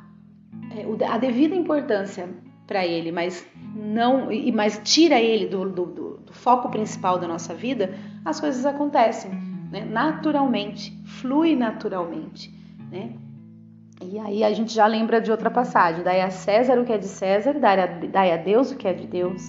a 1.09 1.19
devida 1.19 1.55
importância 1.55 2.29
para 2.67 2.87
ele, 2.87 3.11
mas 3.11 3.47
não 3.75 4.29
mas 4.55 4.81
tira 4.85 5.21
ele 5.21 5.47
do, 5.47 5.69
do, 5.69 5.87
do, 5.87 6.33
foco 6.33 6.69
principal 6.69 7.19
da 7.19 7.27
nossa 7.27 7.55
vida, 7.55 7.95
as 8.25 8.39
coisas 8.39 8.65
acontecem 8.65 9.31
né? 9.71 9.85
naturalmente, 9.85 10.93
flui 11.05 11.55
naturalmente, 11.55 12.53
né? 12.91 13.13
E 14.03 14.19
aí 14.19 14.43
a 14.43 14.53
gente 14.53 14.73
já 14.73 14.87
lembra 14.87 15.21
de 15.21 15.31
outra 15.31 15.51
passagem: 15.51 16.03
dai 16.03 16.21
a 16.21 16.31
César 16.31 16.81
o 16.81 16.85
que 16.85 16.93
é 16.93 16.99
de 16.99 17.07
César, 17.07 17.55
dai 17.59 18.33
a, 18.33 18.37
Deus 18.37 18.73
o 18.73 18.77
que 18.77 18.89
é 18.89 18.93
de 18.93 19.07
Deus. 19.07 19.43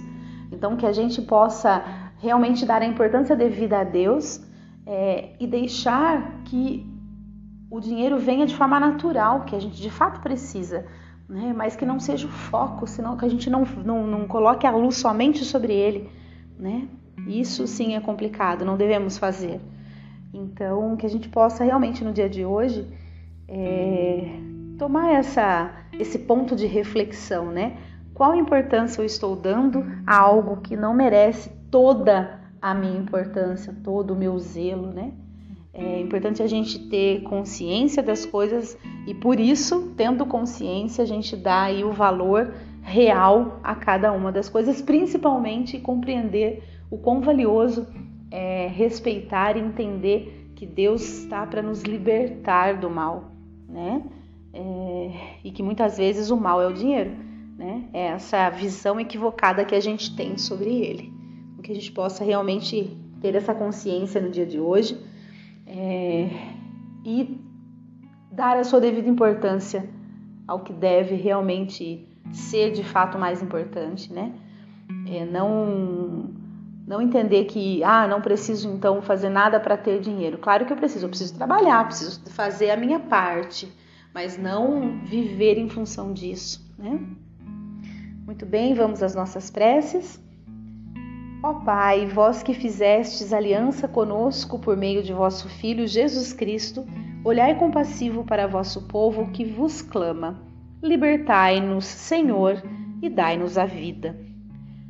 Então, 0.51 0.75
que 0.75 0.85
a 0.85 0.91
gente 0.91 1.21
possa 1.21 1.83
realmente 2.19 2.65
dar 2.65 2.81
a 2.81 2.85
importância 2.85 3.35
devida 3.35 3.79
a 3.79 3.83
Deus 3.83 4.45
é, 4.85 5.29
e 5.39 5.47
deixar 5.47 6.43
que 6.43 6.85
o 7.71 7.79
dinheiro 7.79 8.19
venha 8.19 8.45
de 8.45 8.53
forma 8.53 8.77
natural, 8.77 9.45
que 9.45 9.55
a 9.55 9.59
gente 9.59 9.81
de 9.81 9.89
fato 9.89 10.19
precisa, 10.19 10.85
né? 11.27 11.53
mas 11.55 11.73
que 11.73 11.85
não 11.85 12.01
seja 12.01 12.27
o 12.27 12.29
foco, 12.29 12.85
senão 12.85 13.15
que 13.15 13.23
a 13.23 13.29
gente 13.29 13.49
não, 13.49 13.63
não, 13.63 14.05
não 14.05 14.27
coloque 14.27 14.67
a 14.67 14.71
luz 14.71 14.97
somente 14.97 15.45
sobre 15.45 15.73
ele. 15.73 16.09
Né? 16.59 16.89
Isso 17.25 17.65
sim 17.65 17.95
é 17.95 18.01
complicado, 18.01 18.65
não 18.65 18.75
devemos 18.75 19.17
fazer. 19.17 19.61
Então, 20.33 20.97
que 20.97 21.05
a 21.05 21.09
gente 21.09 21.29
possa 21.29 21.63
realmente 21.63 22.03
no 22.03 22.11
dia 22.11 22.29
de 22.29 22.43
hoje 22.43 22.85
é, 23.47 24.37
tomar 24.77 25.13
essa, 25.13 25.71
esse 25.97 26.19
ponto 26.19 26.55
de 26.55 26.65
reflexão, 26.65 27.51
né? 27.51 27.77
Qual 28.13 28.35
importância 28.35 29.01
eu 29.01 29.05
estou 29.05 29.35
dando 29.35 29.85
a 30.05 30.17
algo 30.17 30.57
que 30.57 30.75
não 30.75 30.93
merece 30.93 31.49
toda 31.69 32.39
a 32.61 32.73
minha 32.73 32.97
importância, 32.97 33.75
todo 33.83 34.11
o 34.11 34.15
meu 34.15 34.37
zelo, 34.39 34.87
né? 34.93 35.11
É 35.73 35.99
importante 35.99 36.43
a 36.43 36.47
gente 36.47 36.89
ter 36.89 37.21
consciência 37.23 38.03
das 38.03 38.25
coisas 38.25 38.77
e 39.07 39.13
por 39.13 39.39
isso, 39.39 39.93
tendo 39.95 40.25
consciência, 40.25 41.03
a 41.03 41.07
gente 41.07 41.35
dá 41.35 41.63
aí 41.63 41.83
o 41.83 41.91
valor 41.91 42.53
real 42.81 43.59
a 43.63 43.73
cada 43.73 44.11
uma 44.11 44.31
das 44.31 44.49
coisas, 44.49 44.81
principalmente 44.81 45.79
compreender 45.79 46.63
o 46.89 46.97
quão 46.97 47.21
valioso 47.21 47.87
é 48.29 48.67
respeitar 48.67 49.55
e 49.55 49.61
entender 49.61 50.51
que 50.55 50.65
Deus 50.65 51.01
está 51.19 51.45
para 51.47 51.61
nos 51.61 51.83
libertar 51.83 52.79
do 52.79 52.89
mal 52.89 53.31
né? 53.71 54.03
É, 54.53 55.11
e 55.43 55.51
que 55.51 55.63
muitas 55.63 55.97
vezes 55.97 56.29
o 56.29 56.37
mal 56.37 56.61
é 56.61 56.67
o 56.67 56.73
dinheiro, 56.73 57.11
né? 57.57 57.87
É 57.93 58.07
essa 58.07 58.49
visão 58.49 58.99
equivocada 58.99 59.63
que 59.63 59.73
a 59.73 59.79
gente 59.79 60.15
tem 60.15 60.37
sobre 60.37 60.69
ele. 60.69 61.11
Que 61.63 61.71
a 61.71 61.75
gente 61.75 61.91
possa 61.91 62.23
realmente 62.23 62.97
ter 63.21 63.35
essa 63.35 63.53
consciência 63.53 64.19
no 64.19 64.29
dia 64.29 64.45
de 64.45 64.59
hoje 64.59 64.97
é, 65.71 66.29
e 67.05 67.39
dar 68.29 68.57
a 68.57 68.63
sua 68.63 68.81
devida 68.81 69.09
importância 69.09 69.89
ao 70.45 70.59
que 70.59 70.73
deve 70.73 71.15
realmente 71.15 72.07
ser 72.31 72.71
de 72.71 72.83
fato 72.83 73.17
mais 73.17 73.41
importante, 73.41 74.11
né? 74.11 74.33
É, 75.07 75.25
não 75.25 76.29
não 76.85 77.01
entender 77.01 77.45
que 77.45 77.81
ah 77.83 78.05
não 78.05 78.19
preciso 78.21 78.67
então 78.69 79.01
fazer 79.01 79.29
nada 79.29 79.59
para 79.59 79.77
ter 79.77 80.01
dinheiro. 80.01 80.37
Claro 80.37 80.65
que 80.65 80.73
eu 80.73 80.77
preciso, 80.77 81.05
eu 81.05 81.09
preciso 81.09 81.35
trabalhar, 81.35 81.85
preciso 81.85 82.21
fazer 82.31 82.69
a 82.71 82.75
minha 82.75 82.99
parte, 82.99 83.71
mas 84.13 84.37
não 84.37 84.99
viver 85.05 85.57
em 85.57 85.69
função 85.69 86.11
disso, 86.11 86.69
né? 86.77 86.99
Muito 88.25 88.45
bem, 88.45 88.73
vamos 88.73 89.01
às 89.01 89.15
nossas 89.15 89.49
preces. 89.49 90.21
Ó 91.43 91.55
Pai, 91.55 92.05
vós 92.05 92.43
que 92.43 92.53
fizestes 92.53 93.33
aliança 93.33 93.87
conosco 93.87 94.59
por 94.59 94.77
meio 94.77 95.01
de 95.01 95.11
vosso 95.11 95.49
Filho 95.49 95.87
Jesus 95.87 96.33
Cristo, 96.33 96.85
olhai 97.25 97.55
compassivo 97.55 98.23
para 98.23 98.45
vosso 98.45 98.83
povo 98.83 99.31
que 99.31 99.43
vos 99.43 99.81
clama. 99.81 100.39
Libertai-nos, 100.83 101.85
Senhor, 101.85 102.61
e 103.01 103.09
dai-nos 103.09 103.57
a 103.57 103.65
vida. 103.65 104.15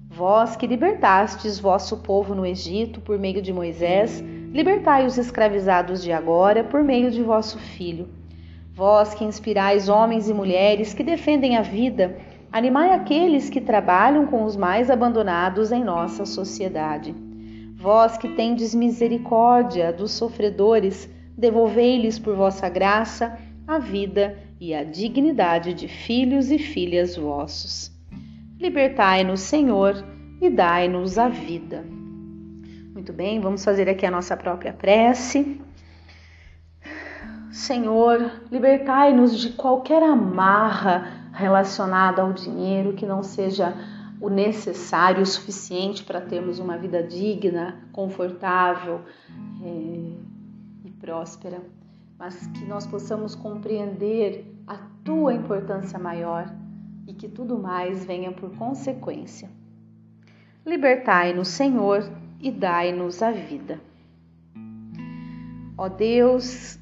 Vós 0.09 0.57
que 0.57 0.67
libertastes 0.67 1.57
vosso 1.57 1.99
povo 1.99 2.35
no 2.35 2.45
Egito 2.45 2.99
por 2.99 3.17
meio 3.17 3.41
de 3.41 3.53
Moisés, 3.53 4.21
libertai 4.51 5.05
os 5.05 5.17
escravizados 5.17 6.03
de 6.03 6.11
agora 6.11 6.65
por 6.65 6.83
meio 6.83 7.09
de 7.11 7.23
vosso 7.23 7.57
Filho. 7.59 8.09
Vós 8.73 9.13
que 9.13 9.23
inspirais 9.23 9.87
homens 9.87 10.27
e 10.27 10.33
mulheres 10.33 10.93
que 10.93 11.01
defendem 11.01 11.55
a 11.55 11.61
vida, 11.61 12.17
animai 12.51 12.91
aqueles 12.91 13.49
que 13.49 13.61
trabalham 13.61 14.27
com 14.27 14.43
os 14.43 14.57
mais 14.57 14.89
abandonados 14.89 15.71
em 15.71 15.83
nossa 15.83 16.25
sociedade. 16.25 17.15
Vós 17.75 18.17
que 18.17 18.29
tendes 18.35 18.75
misericórdia 18.75 19.91
dos 19.93 20.11
sofredores, 20.11 21.09
devolvei-lhes 21.37 22.19
por 22.19 22.35
vossa 22.35 22.67
graça 22.69 23.39
a 23.67 23.79
vida 23.79 24.37
e 24.59 24.73
a 24.75 24.83
dignidade 24.83 25.73
de 25.73 25.87
filhos 25.87 26.51
e 26.51 26.59
filhas 26.59 27.15
vossos. 27.15 27.91
Libertai-nos, 28.59 29.39
Senhor, 29.39 29.95
e 30.41 30.49
dai-nos 30.49 31.17
a 31.17 31.29
vida. 31.29 31.83
Muito 32.93 33.13
bem, 33.13 33.39
vamos 33.39 33.63
fazer 33.63 33.89
aqui 33.89 34.05
a 34.05 34.11
nossa 34.11 34.35
própria 34.35 34.73
prece. 34.73 35.59
Senhor, 37.51 38.43
libertai-nos 38.51 39.39
de 39.39 39.51
qualquer 39.51 40.03
amarra 40.03 41.20
relacionada 41.31 42.21
ao 42.21 42.33
dinheiro 42.33 42.93
que 42.93 43.05
não 43.05 43.23
seja 43.23 43.73
o 44.19 44.29
necessário, 44.29 45.23
o 45.23 45.25
suficiente 45.25 46.03
para 46.03 46.21
termos 46.21 46.59
uma 46.59 46.77
vida 46.77 47.01
digna, 47.01 47.81
confortável 47.91 49.01
é, 49.63 50.85
e 50.85 50.91
próspera, 50.99 51.61
mas 52.19 52.45
que 52.47 52.65
nós 52.65 52.85
possamos 52.85 53.33
compreender 53.33 54.45
a 54.67 54.77
tua 55.03 55.33
importância 55.33 55.97
maior 55.97 56.53
e 57.07 57.13
que 57.13 57.27
tudo 57.27 57.57
mais 57.57 58.05
venha 58.05 58.31
por 58.31 58.55
consequência. 58.55 59.49
Libertai-nos, 60.63 61.47
Senhor, 61.47 62.07
e 62.39 62.51
dai-nos 62.51 63.23
a 63.23 63.31
vida. 63.31 63.81
Ó 65.75 65.89
Deus, 65.89 66.77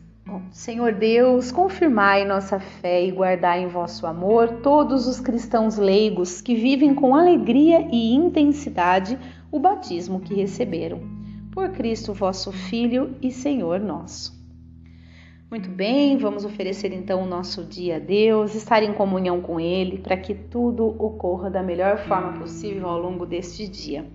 Senhor 0.52 0.94
Deus, 0.94 1.52
confirmai 1.52 2.26
nossa 2.26 2.60
fé 2.60 3.06
e 3.06 3.12
guardai 3.12 3.64
em 3.64 3.68
vosso 3.68 4.06
amor 4.06 4.62
todos 4.62 5.08
os 5.08 5.20
cristãos 5.20 5.78
leigos 5.78 6.42
que 6.42 6.56
vivem 6.56 6.94
com 6.94 7.16
alegria 7.16 7.88
e 7.92 8.14
intensidade 8.14 9.18
o 9.52 9.60
batismo 9.60 10.20
que 10.20 10.34
receberam. 10.34 11.00
Por 11.52 11.70
Cristo 11.70 12.14
vosso 12.14 12.52
Filho 12.52 13.16
e 13.22 13.32
Senhor 13.32 13.80
nosso. 13.80 14.38
Muito 15.50 15.70
bem, 15.70 16.16
vamos 16.18 16.46
oferecer 16.46 16.94
então 16.94 17.24
o 17.24 17.28
nosso 17.28 17.64
dia 17.64 17.96
a 17.96 18.00
Deus, 18.00 18.54
estar 18.54 18.84
em 18.84 18.94
comunhão 18.94 19.42
com 19.42 19.60
Ele 19.60 19.98
para 19.98 20.16
que 20.16 20.36
tudo 20.36 20.86
ocorra 20.86 21.50
da 21.50 21.64
melhor 21.64 21.98
forma 21.98 22.34
possível 22.38 22.88
ao 22.88 23.00
longo 23.00 23.26
deste 23.26 23.68
dia. 23.68 24.06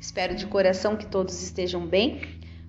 Espero 0.00 0.34
de 0.34 0.46
coração 0.46 0.96
que 0.96 1.06
todos 1.06 1.42
estejam 1.42 1.86
bem. 1.86 2.20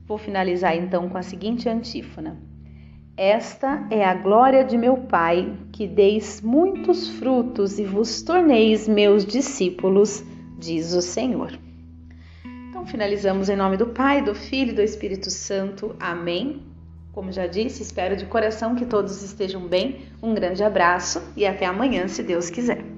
Vou 0.05 0.17
finalizar 0.17 0.75
então 0.75 1.07
com 1.07 1.17
a 1.17 1.21
seguinte 1.21 1.69
antífona. 1.69 2.52
Esta 3.15 3.85
é 3.91 4.03
a 4.03 4.15
glória 4.15 4.63
de 4.63 4.75
meu 4.75 4.97
Pai, 4.97 5.55
que 5.71 5.87
deis 5.87 6.41
muitos 6.41 7.09
frutos 7.09 7.77
e 7.77 7.85
vos 7.85 8.23
torneis 8.23 8.87
meus 8.87 9.23
discípulos, 9.23 10.23
diz 10.57 10.93
o 10.93 11.01
Senhor. 11.01 11.51
Então 12.69 12.87
finalizamos 12.87 13.49
em 13.49 13.55
nome 13.55 13.77
do 13.77 13.85
Pai, 13.87 14.23
do 14.23 14.33
Filho 14.33 14.71
e 14.71 14.75
do 14.75 14.81
Espírito 14.81 15.29
Santo. 15.29 15.95
Amém. 15.99 16.63
Como 17.11 17.31
já 17.31 17.45
disse, 17.45 17.83
espero 17.83 18.15
de 18.15 18.25
coração 18.25 18.73
que 18.73 18.85
todos 18.85 19.21
estejam 19.21 19.67
bem. 19.67 20.07
Um 20.19 20.33
grande 20.33 20.63
abraço 20.63 21.21
e 21.37 21.45
até 21.45 21.67
amanhã, 21.67 22.07
se 22.07 22.23
Deus 22.23 22.49
quiser. 22.49 22.92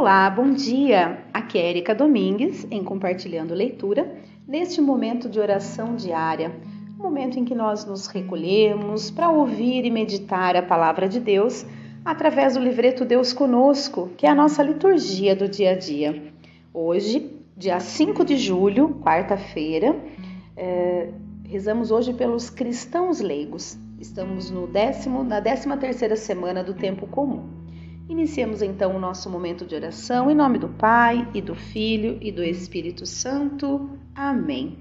Olá, 0.00 0.30
bom 0.30 0.52
dia! 0.52 1.24
Aqui 1.34 1.58
é 1.58 1.70
Erika 1.70 1.92
Domingues 1.92 2.64
em 2.70 2.84
Compartilhando 2.84 3.52
Leitura, 3.52 4.08
neste 4.46 4.80
momento 4.80 5.28
de 5.28 5.40
oração 5.40 5.96
diária, 5.96 6.52
momento 6.96 7.36
em 7.36 7.44
que 7.44 7.52
nós 7.52 7.84
nos 7.84 8.06
recolhemos 8.06 9.10
para 9.10 9.28
ouvir 9.28 9.84
e 9.84 9.90
meditar 9.90 10.54
a 10.54 10.62
palavra 10.62 11.08
de 11.08 11.18
Deus 11.18 11.66
através 12.04 12.54
do 12.54 12.60
livreto 12.60 13.04
Deus 13.04 13.32
Conosco, 13.32 14.08
que 14.16 14.24
é 14.24 14.30
a 14.30 14.36
nossa 14.36 14.62
liturgia 14.62 15.34
do 15.34 15.48
dia 15.48 15.72
a 15.72 15.76
dia. 15.76 16.32
Hoje, 16.72 17.36
dia 17.56 17.80
5 17.80 18.24
de 18.24 18.36
julho, 18.36 19.00
quarta-feira, 19.02 19.96
é, 20.56 21.08
rezamos 21.42 21.90
hoje 21.90 22.12
pelos 22.12 22.48
cristãos 22.48 23.18
leigos. 23.18 23.76
Estamos 23.98 24.48
no 24.48 24.68
décimo, 24.68 25.24
na 25.24 25.40
décima 25.40 25.76
terceira 25.76 26.14
semana 26.14 26.62
do 26.62 26.72
tempo 26.72 27.04
comum. 27.08 27.58
Iniciemos 28.08 28.62
então 28.62 28.96
o 28.96 28.98
nosso 28.98 29.28
momento 29.28 29.66
de 29.66 29.74
oração 29.74 30.30
em 30.30 30.34
nome 30.34 30.58
do 30.58 30.70
Pai 30.70 31.28
e 31.34 31.42
do 31.42 31.54
Filho 31.54 32.16
e 32.22 32.32
do 32.32 32.42
Espírito 32.42 33.04
Santo. 33.04 33.90
Amém. 34.14 34.78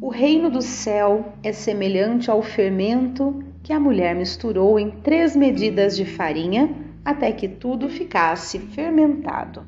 O 0.00 0.08
reino 0.08 0.48
do 0.48 0.62
céu 0.62 1.32
é 1.42 1.52
semelhante 1.52 2.30
ao 2.30 2.40
fermento 2.40 3.42
que 3.64 3.72
a 3.72 3.80
mulher 3.80 4.14
misturou 4.14 4.78
em 4.78 4.92
três 4.92 5.34
medidas 5.34 5.96
de 5.96 6.04
farinha 6.04 6.72
até 7.04 7.32
que 7.32 7.48
tudo 7.48 7.88
ficasse 7.88 8.60
fermentado. 8.60 9.66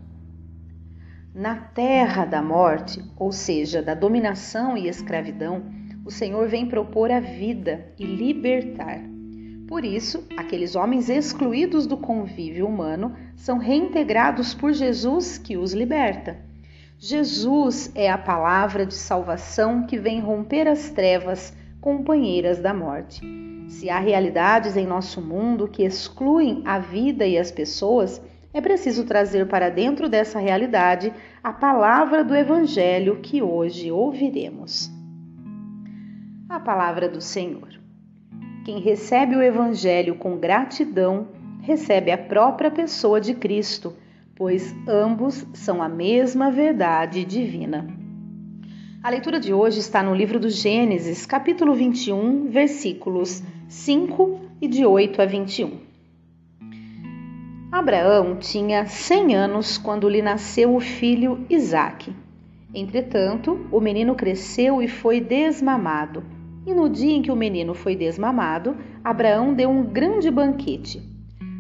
Na 1.35 1.57
terra 1.57 2.25
da 2.25 2.41
morte, 2.41 3.03
ou 3.17 3.33
seja, 3.33 3.83
da 3.83 3.95
dominação 3.95 4.77
e 4.77 4.87
escravidão, 4.87 5.65
o 6.05 6.13
Senhor 6.13 6.47
vem 6.47 6.67
propor 6.67 7.11
a 7.11 7.19
vida 7.19 7.93
e 7.99 8.05
libertar. 8.05 9.18
Por 9.69 9.85
isso, 9.85 10.27
aqueles 10.35 10.75
homens 10.75 11.11
excluídos 11.11 11.87
do 11.87 11.99
convívio 11.99 12.67
humano 12.67 13.15
são 13.37 13.59
reintegrados 13.59 14.55
por 14.55 14.73
Jesus 14.73 15.37
que 15.37 15.59
os 15.59 15.75
liberta. 15.75 16.39
Jesus 16.99 17.93
é 17.95 18.11
a 18.11 18.17
palavra 18.17 18.87
de 18.87 18.95
salvação 18.95 19.87
que 19.87 19.99
vem 19.99 20.21
romper 20.21 20.67
as 20.67 20.89
trevas, 20.89 21.55
companheiras 21.83 22.59
da 22.61 22.73
morte. 22.73 23.21
Se 23.69 23.91
há 23.91 23.99
realidades 23.99 24.75
em 24.75 24.87
nosso 24.87 25.21
mundo 25.21 25.69
que 25.69 25.85
excluem 25.85 26.63
a 26.65 26.79
vida 26.79 27.27
e 27.27 27.37
as 27.37 27.53
pessoas, 27.53 28.23
é 28.55 28.63
preciso 28.63 29.05
trazer 29.05 29.47
para 29.49 29.69
dentro 29.69 30.09
dessa 30.09 30.39
realidade 30.39 31.13
a 31.45 31.53
palavra 31.53 32.25
do 32.25 32.35
Evangelho 32.35 33.21
que 33.21 33.43
hoje 33.43 33.93
ouviremos. 33.93 34.91
A 36.49 36.59
palavra 36.59 37.07
do 37.07 37.21
Senhor. 37.21 37.79
Quem 38.69 38.81
recebe 38.81 39.35
o 39.35 39.41
Evangelho 39.41 40.17
com 40.17 40.37
gratidão, 40.37 41.29
recebe 41.63 42.11
a 42.11 42.19
própria 42.19 42.71
pessoa 42.71 43.19
de 43.19 43.33
Cristo, 43.33 43.95
pois 44.37 44.77
ambos 44.87 45.47
são 45.55 45.83
a 45.83 45.89
mesma 45.89 46.51
verdade 46.51 47.25
divina. 47.25 47.89
A 49.03 49.09
leitura 49.09 49.41
de 49.41 49.55
hoje 49.55 49.79
está 49.79 50.03
no 50.03 50.15
livro 50.15 50.39
do 50.39 50.51
Gênesis, 50.51 51.25
capítulo 51.25 51.75
21, 51.75 52.51
versículos 52.51 53.43
5 53.69 54.39
e 54.61 54.69
de 54.69 54.85
8 54.85 55.23
a 55.23 55.25
21. 55.25 55.71
Abraão 57.73 58.37
tinha 58.37 58.85
100 58.85 59.35
anos 59.35 59.79
quando 59.79 60.11
lhe 60.11 60.21
nasceu 60.21 60.77
o 60.77 60.81
filho 60.81 61.43
Isaque. 61.49 62.15
Entretanto, 62.75 63.67
o 63.73 63.81
menino 63.81 64.15
cresceu 64.15 64.83
e 64.83 64.89
foi 64.89 65.23
desmamado 65.23 66.37
e 66.69 66.75
no 66.75 66.87
dia 66.87 67.17
em 67.17 67.23
que 67.23 67.33
o 67.33 67.37
menino 67.37 67.73
foi 67.73 67.97
desmamado, 67.97 68.77
Abraão 69.03 69.55
deu 69.55 69.71
um 69.71 69.83
grande 69.83 70.31
banquete. 70.31 71.03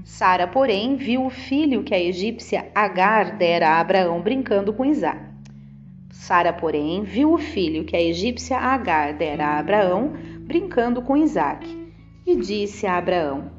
Sara, 0.04 0.46
porém, 0.46 0.96
viu 0.96 1.24
o 1.24 1.30
filho 1.30 1.82
que 1.82 1.94
a 1.94 1.98
egípcia 1.98 2.70
Agar 2.74 3.38
dera 3.38 3.70
a 3.70 3.80
Abraão 3.80 4.20
brincando 4.20 4.70
com 4.70 4.84
Isaac. 4.84 5.18
Sara, 6.10 6.52
porém, 6.52 7.04
viu 7.04 7.32
o 7.32 7.38
filho 7.38 7.86
que 7.86 7.96
a 7.96 8.02
egípcia 8.02 8.58
Agar 8.58 9.14
dera 9.14 9.46
a 9.46 9.58
Abraão 9.58 10.12
brincando 10.40 11.00
com 11.00 11.16
Isaac, 11.16 11.66
e 12.26 12.36
disse 12.36 12.86
a 12.86 12.98
Abraão: 12.98 13.50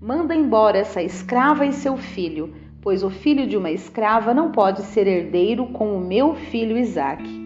Manda 0.00 0.32
embora 0.32 0.78
essa 0.78 1.02
escrava 1.02 1.66
e 1.66 1.72
seu 1.72 1.96
filho, 1.96 2.54
pois 2.80 3.02
o 3.02 3.10
filho 3.10 3.48
de 3.48 3.56
uma 3.56 3.72
escrava 3.72 4.32
não 4.32 4.52
pode 4.52 4.82
ser 4.82 5.08
herdeiro 5.08 5.66
com 5.72 5.96
o 5.96 6.00
meu 6.00 6.36
filho 6.36 6.78
Isaque. 6.78 7.37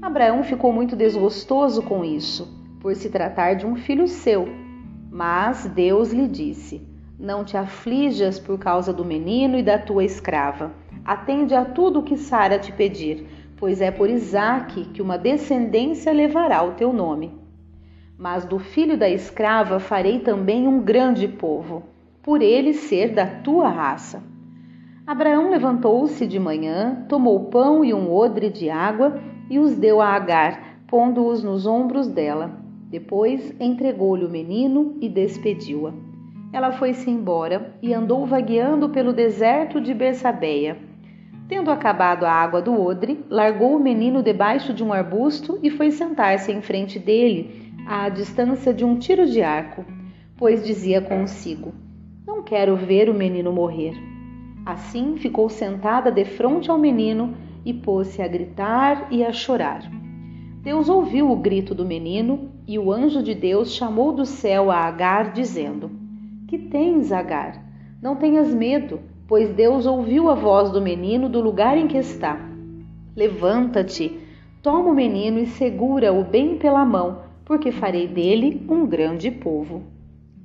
Abraão 0.00 0.42
ficou 0.42 0.72
muito 0.72 0.94
desgostoso 0.94 1.82
com 1.82 2.04
isso, 2.04 2.46
por 2.80 2.94
se 2.94 3.08
tratar 3.08 3.54
de 3.54 3.66
um 3.66 3.76
filho 3.76 4.06
seu. 4.06 4.46
Mas 5.10 5.66
Deus 5.66 6.12
lhe 6.12 6.28
disse: 6.28 6.86
Não 7.18 7.44
te 7.44 7.56
aflijas 7.56 8.38
por 8.38 8.58
causa 8.58 8.92
do 8.92 9.04
menino 9.04 9.58
e 9.58 9.62
da 9.62 9.78
tua 9.78 10.04
escrava. 10.04 10.72
Atende 11.04 11.54
a 11.54 11.64
tudo 11.64 12.00
o 12.00 12.02
que 12.02 12.16
Sara 12.16 12.58
te 12.58 12.72
pedir, 12.72 13.26
pois 13.56 13.80
é 13.80 13.90
por 13.90 14.10
Isaque 14.10 14.84
que 14.86 15.00
uma 15.00 15.16
descendência 15.16 16.12
levará 16.12 16.62
o 16.62 16.72
teu 16.72 16.92
nome. 16.92 17.32
Mas 18.18 18.44
do 18.44 18.58
filho 18.58 18.98
da 18.98 19.08
escrava 19.08 19.78
farei 19.78 20.20
também 20.20 20.68
um 20.68 20.80
grande 20.80 21.26
povo, 21.26 21.84
por 22.22 22.42
ele 22.42 22.72
ser 22.72 23.12
da 23.14 23.26
tua 23.26 23.68
raça. 23.68 24.22
Abraão 25.06 25.50
levantou-se 25.50 26.26
de 26.26 26.36
manhã, 26.36 27.06
tomou 27.08 27.44
pão 27.44 27.84
e 27.84 27.94
um 27.94 28.12
odre 28.12 28.50
de 28.50 28.68
água 28.68 29.20
e 29.48 29.56
os 29.56 29.76
deu 29.76 30.00
a 30.00 30.08
Agar, 30.08 30.80
pondo-os 30.88 31.44
nos 31.44 31.64
ombros 31.64 32.08
dela. 32.08 32.58
Depois 32.90 33.54
entregou-lhe 33.60 34.24
o 34.24 34.28
menino 34.28 34.96
e 35.00 35.08
despediu-a. 35.08 35.92
Ela 36.52 36.72
foi-se 36.72 37.08
embora 37.08 37.72
e 37.80 37.94
andou 37.94 38.26
vagueando 38.26 38.88
pelo 38.88 39.12
deserto 39.12 39.80
de 39.80 39.94
Bersabeia. 39.94 40.76
Tendo 41.48 41.70
acabado 41.70 42.24
a 42.24 42.32
água 42.32 42.60
do 42.60 42.76
odre, 42.76 43.24
largou 43.30 43.76
o 43.76 43.80
menino 43.80 44.24
debaixo 44.24 44.74
de 44.74 44.82
um 44.82 44.92
arbusto 44.92 45.56
e 45.62 45.70
foi 45.70 45.92
sentar-se 45.92 46.50
em 46.50 46.60
frente 46.60 46.98
dele, 46.98 47.72
à 47.86 48.08
distância 48.08 48.74
de 48.74 48.84
um 48.84 48.98
tiro 48.98 49.24
de 49.24 49.40
arco, 49.40 49.84
pois 50.36 50.66
dizia 50.66 51.00
consigo: 51.00 51.72
Não 52.26 52.42
quero 52.42 52.74
ver 52.74 53.08
o 53.08 53.14
menino 53.14 53.52
morrer. 53.52 54.15
Assim 54.66 55.16
ficou 55.16 55.48
sentada 55.48 56.10
defronte 56.10 56.72
ao 56.72 56.76
menino 56.76 57.34
e 57.64 57.72
pôs-se 57.72 58.20
a 58.20 58.26
gritar 58.26 59.06
e 59.12 59.24
a 59.24 59.32
chorar. 59.32 59.88
Deus 60.60 60.88
ouviu 60.88 61.30
o 61.30 61.36
grito 61.36 61.72
do 61.72 61.84
menino 61.84 62.50
e 62.66 62.76
o 62.76 62.92
anjo 62.92 63.22
de 63.22 63.32
Deus 63.32 63.72
chamou 63.72 64.12
do 64.12 64.26
céu 64.26 64.68
a 64.68 64.78
Agar, 64.78 65.32
dizendo: 65.32 65.88
Que 66.48 66.58
tens, 66.58 67.12
Agar? 67.12 67.64
Não 68.02 68.16
tenhas 68.16 68.52
medo, 68.52 68.98
pois 69.28 69.54
Deus 69.54 69.86
ouviu 69.86 70.28
a 70.28 70.34
voz 70.34 70.72
do 70.72 70.82
menino 70.82 71.28
do 71.28 71.40
lugar 71.40 71.78
em 71.78 71.86
que 71.86 71.98
está. 71.98 72.36
Levanta-te, 73.14 74.18
toma 74.60 74.90
o 74.90 74.94
menino 74.94 75.38
e 75.38 75.46
segura-o 75.46 76.24
bem 76.24 76.58
pela 76.58 76.84
mão, 76.84 77.20
porque 77.44 77.70
farei 77.70 78.08
dele 78.08 78.66
um 78.68 78.84
grande 78.84 79.30
povo. 79.30 79.84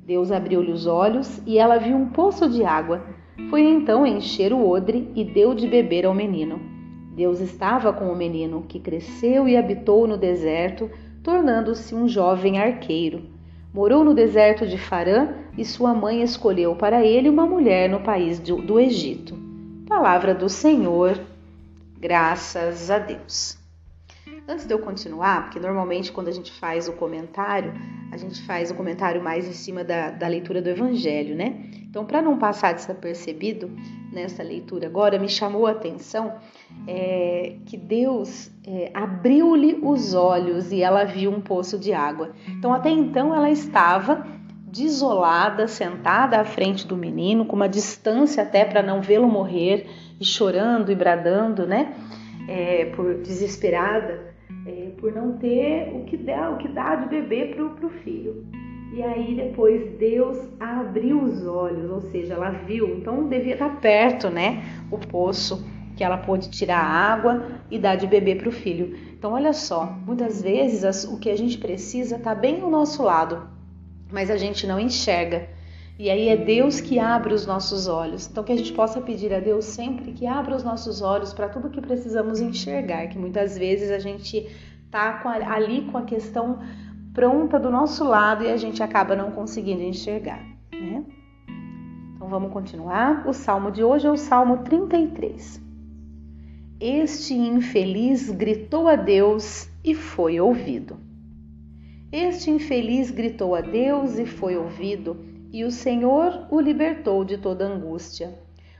Deus 0.06 0.32
abriu-lhe 0.32 0.72
os 0.72 0.86
olhos 0.86 1.42
e 1.48 1.58
ela 1.58 1.80
viu 1.80 1.98
um 1.98 2.10
poço 2.10 2.48
de 2.48 2.64
água. 2.64 3.04
Foi 3.50 3.62
então 3.62 4.06
encher 4.06 4.54
o 4.54 4.68
odre 4.68 5.12
e 5.16 5.24
deu 5.24 5.54
de 5.54 5.68
beber 5.68 6.06
ao 6.06 6.14
menino. 6.14 6.60
Deus 7.16 7.40
estava 7.40 7.92
com 7.92 8.12
o 8.12 8.16
menino, 8.16 8.66
que 8.68 8.80
cresceu 8.80 9.48
e 9.48 9.58
habitou 9.58 10.08
no 10.08 10.18
deserto, 10.18 10.90
tornando-se 11.24 11.94
um 11.94 12.08
jovem 12.08 12.60
arqueiro. 12.60 13.24
Morou 13.74 14.04
no 14.04 14.14
deserto 14.14 14.66
de 14.66 14.78
Farã 14.78 15.30
e 15.58 15.64
sua 15.64 15.94
mãe 15.94 16.22
escolheu 16.22 16.76
para 16.76 17.06
ele 17.06 17.30
uma 17.30 17.46
mulher 17.46 17.90
no 17.90 18.02
país 18.02 18.40
do, 18.40 18.80
Egito. 18.80 19.38
Palavra 19.88 20.34
do 20.34 20.50
Senhor, 20.50 21.20
graças 22.00 22.90
a 22.90 23.00
Deus. 23.00 23.58
Antes 24.48 24.66
de 24.66 24.74
eu 24.74 24.80
continuar, 24.80 25.44
porque 25.44 25.60
normalmente 25.60 26.12
quando 26.12 26.28
a 26.28 26.34
gente 26.34 26.52
faz 26.52 26.88
o 26.88 26.94
comentário, 26.94 27.74
a 28.12 28.18
gente 28.18 28.42
faz 28.44 28.72
o 28.72 28.76
comentário 28.76 29.24
mais 29.24 29.48
em 29.48 29.54
cima 29.54 29.84
da, 29.84 30.12
da 30.12 30.28
leitura 30.28 30.62
do 30.62 30.70
Evangelho, 30.70 31.36
né? 31.36 31.81
Então, 31.92 32.06
para 32.06 32.22
não 32.22 32.38
passar 32.38 32.74
desapercebido 32.74 33.70
nessa 34.14 34.42
leitura 34.42 34.88
agora, 34.88 35.20
me 35.20 35.28
chamou 35.28 35.68
a 35.68 35.72
atenção 35.72 36.36
é, 36.88 37.58
que 37.66 37.76
Deus 37.76 38.50
é, 38.66 38.90
abriu-lhe 38.94 39.78
os 39.84 40.14
olhos 40.14 40.72
e 40.72 40.82
ela 40.82 41.04
viu 41.04 41.30
um 41.30 41.42
poço 41.42 41.78
de 41.78 41.92
água. 41.92 42.32
Então, 42.48 42.74
até 42.74 42.90
então, 42.90 43.36
ela 43.36 43.52
estava 43.52 44.26
desolada, 44.66 45.68
sentada 45.68 46.40
à 46.40 46.46
frente 46.46 46.88
do 46.88 46.96
menino, 46.96 47.46
com 47.46 47.58
uma 47.58 47.68
distância 47.68 48.42
até 48.42 48.64
para 48.64 48.82
não 48.82 49.02
vê-lo 49.02 49.28
morrer, 49.28 49.86
e 50.18 50.24
chorando 50.24 50.94
e 50.94 50.96
bradando, 50.96 51.68
né? 51.68 51.94
É, 52.48 52.86
por 52.96 53.16
desesperada, 53.16 54.34
é, 54.66 54.92
por 54.98 55.12
não 55.12 55.34
ter 55.34 55.92
o 55.94 56.06
que 56.06 56.16
dá, 56.16 56.52
o 56.52 56.58
que 56.58 56.70
dá 56.70 56.96
de 56.96 57.10
beber 57.10 57.54
para 57.54 57.86
o 57.86 57.90
filho. 57.90 58.46
E 58.94 59.02
aí 59.02 59.36
depois 59.36 59.98
Deus 59.98 60.38
abriu 60.60 61.24
os 61.24 61.48
olhos, 61.48 61.90
ou 61.90 62.02
seja, 62.02 62.34
ela 62.34 62.50
viu, 62.50 62.98
então 62.98 63.28
devia 63.30 63.54
estar 63.54 63.80
perto, 63.80 64.30
né? 64.30 64.64
O 64.92 64.98
poço 64.98 65.66
que 65.96 66.04
ela 66.04 66.18
pôde 66.18 66.50
tirar 66.50 66.80
a 66.80 67.14
água 67.14 67.46
e 67.70 67.80
dar 67.80 67.96
de 67.96 68.08
beber 68.08 68.38
para 68.38 68.50
o 68.50 68.52
filho. 68.52 68.98
Então, 69.14 69.34
olha 69.34 69.54
só, 69.54 69.86
muitas 70.06 70.42
vezes 70.42 71.06
o 71.06 71.20
que 71.20 71.30
a 71.30 71.38
gente 71.38 71.58
precisa 71.58 72.16
está 72.18 72.34
bem 72.36 72.60
ao 72.62 72.70
nosso 72.70 73.04
lado, 73.04 73.48
mas 74.12 74.30
a 74.30 74.36
gente 74.36 74.66
não 74.68 74.80
enxerga. 74.80 75.48
E 75.98 76.10
aí 76.10 76.30
é 76.30 76.36
Deus 76.36 76.82
que 76.82 76.98
abre 76.98 77.34
os 77.34 77.46
nossos 77.46 77.88
olhos. 77.88 78.28
Então, 78.28 78.44
que 78.44 78.52
a 78.52 78.58
gente 78.58 78.74
possa 78.74 79.00
pedir 79.00 79.34
a 79.34 79.40
Deus 79.40 79.66
sempre 79.66 80.12
que 80.12 80.26
abra 80.26 80.56
os 80.56 80.64
nossos 80.64 81.02
olhos 81.02 81.34
para 81.34 81.48
tudo 81.48 81.70
que 81.70 81.80
precisamos 81.80 82.42
enxergar, 82.42 83.08
que 83.08 83.20
muitas 83.20 83.58
vezes 83.58 83.92
a 83.92 84.00
gente 84.00 84.50
tá 84.90 85.22
ali 85.48 85.84
com 85.84 85.98
a 85.98 86.02
questão 86.02 86.60
pronta 87.14 87.60
do 87.60 87.70
nosso 87.70 88.04
lado 88.04 88.44
e 88.44 88.50
a 88.50 88.58
gente 88.58 88.82
acaba 88.82 89.16
não 89.16 89.32
conseguindo 89.32 89.82
enxergar, 89.82 90.42
né? 90.72 91.04
Então 92.16 92.28
vamos 92.28 92.52
continuar. 92.52 93.28
O 93.28 93.34
salmo 93.34 93.72
de 93.72 93.84
hoje 93.84 94.08
é 94.08 94.12
o 94.12 94.18
Salmo 94.18 94.60
33. 94.60 95.62
Este 96.80 97.34
infeliz 97.34 98.30
gritou 98.30 98.88
a 98.88 98.96
Deus 98.96 99.70
e 99.84 99.94
foi 99.94 100.40
ouvido. 100.40 100.98
Este 102.12 102.50
infeliz 102.52 103.12
gritou 103.12 103.56
a 103.56 103.62
Deus 103.62 104.18
e 104.18 104.26
foi 104.26 104.58
ouvido, 104.58 105.24
e 105.52 105.64
o 105.64 105.72
Senhor 105.72 106.48
o 106.50 106.60
libertou 106.60 107.24
de 107.24 107.38
toda 107.38 107.66
angústia. 107.66 108.38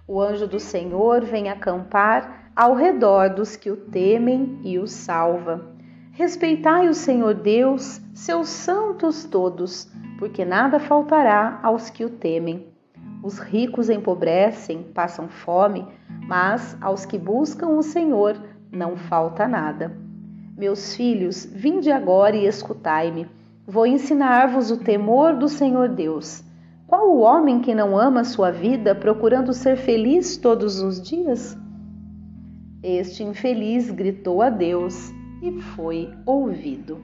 O 0.08 0.20
anjo 0.20 0.48
do 0.48 0.60
Senhor 0.60 1.24
vem 1.24 1.50
acampar 1.50 2.52
ao 2.56 2.76
redor 2.76 3.30
dos 3.30 3.56
que 3.56 3.72
o 3.72 3.78
temem 3.78 4.60
e 4.64 4.78
o 4.78 4.88
salva. 4.88 5.71
Respeitai 6.22 6.88
o 6.88 6.94
Senhor 6.94 7.34
Deus, 7.34 8.00
seus 8.14 8.48
santos 8.48 9.24
todos, 9.24 9.92
porque 10.20 10.46
nada 10.46 10.80
faltará 10.80 11.60
aos 11.64 11.90
que 11.90 12.06
o 12.06 12.12
temem. 12.12 12.68
Os 13.24 13.40
ricos 13.40 13.90
empobrecem, 13.90 14.84
passam 14.84 15.28
fome, 15.28 15.84
mas 16.28 16.78
aos 16.80 17.06
que 17.06 17.18
buscam 17.18 17.70
o 17.70 17.82
Senhor 17.82 18.40
não 18.72 18.96
falta 18.96 19.48
nada. 19.48 19.98
Meus 20.56 20.96
filhos, 20.96 21.44
vinde 21.44 21.92
agora 21.92 22.36
e 22.36 22.46
escutai-me. 22.46 23.28
Vou 23.66 23.88
ensinar-vos 23.88 24.70
o 24.70 24.78
temor 24.78 25.36
do 25.36 25.50
Senhor 25.50 25.90
Deus. 25.90 26.44
Qual 26.86 27.10
o 27.10 27.22
homem 27.22 27.62
que 27.62 27.74
não 27.74 27.98
ama 27.98 28.24
sua 28.24 28.52
vida, 28.52 28.94
procurando 28.94 29.54
ser 29.54 29.76
feliz 29.76 30.38
todos 30.38 30.84
os 30.84 31.02
dias? 31.02 31.58
Este 32.84 33.24
infeliz 33.24 33.90
gritou 33.90 34.44
a 34.44 34.52
Deus 34.52 35.12
e 35.42 35.52
foi 35.62 36.14
ouvido. 36.26 37.04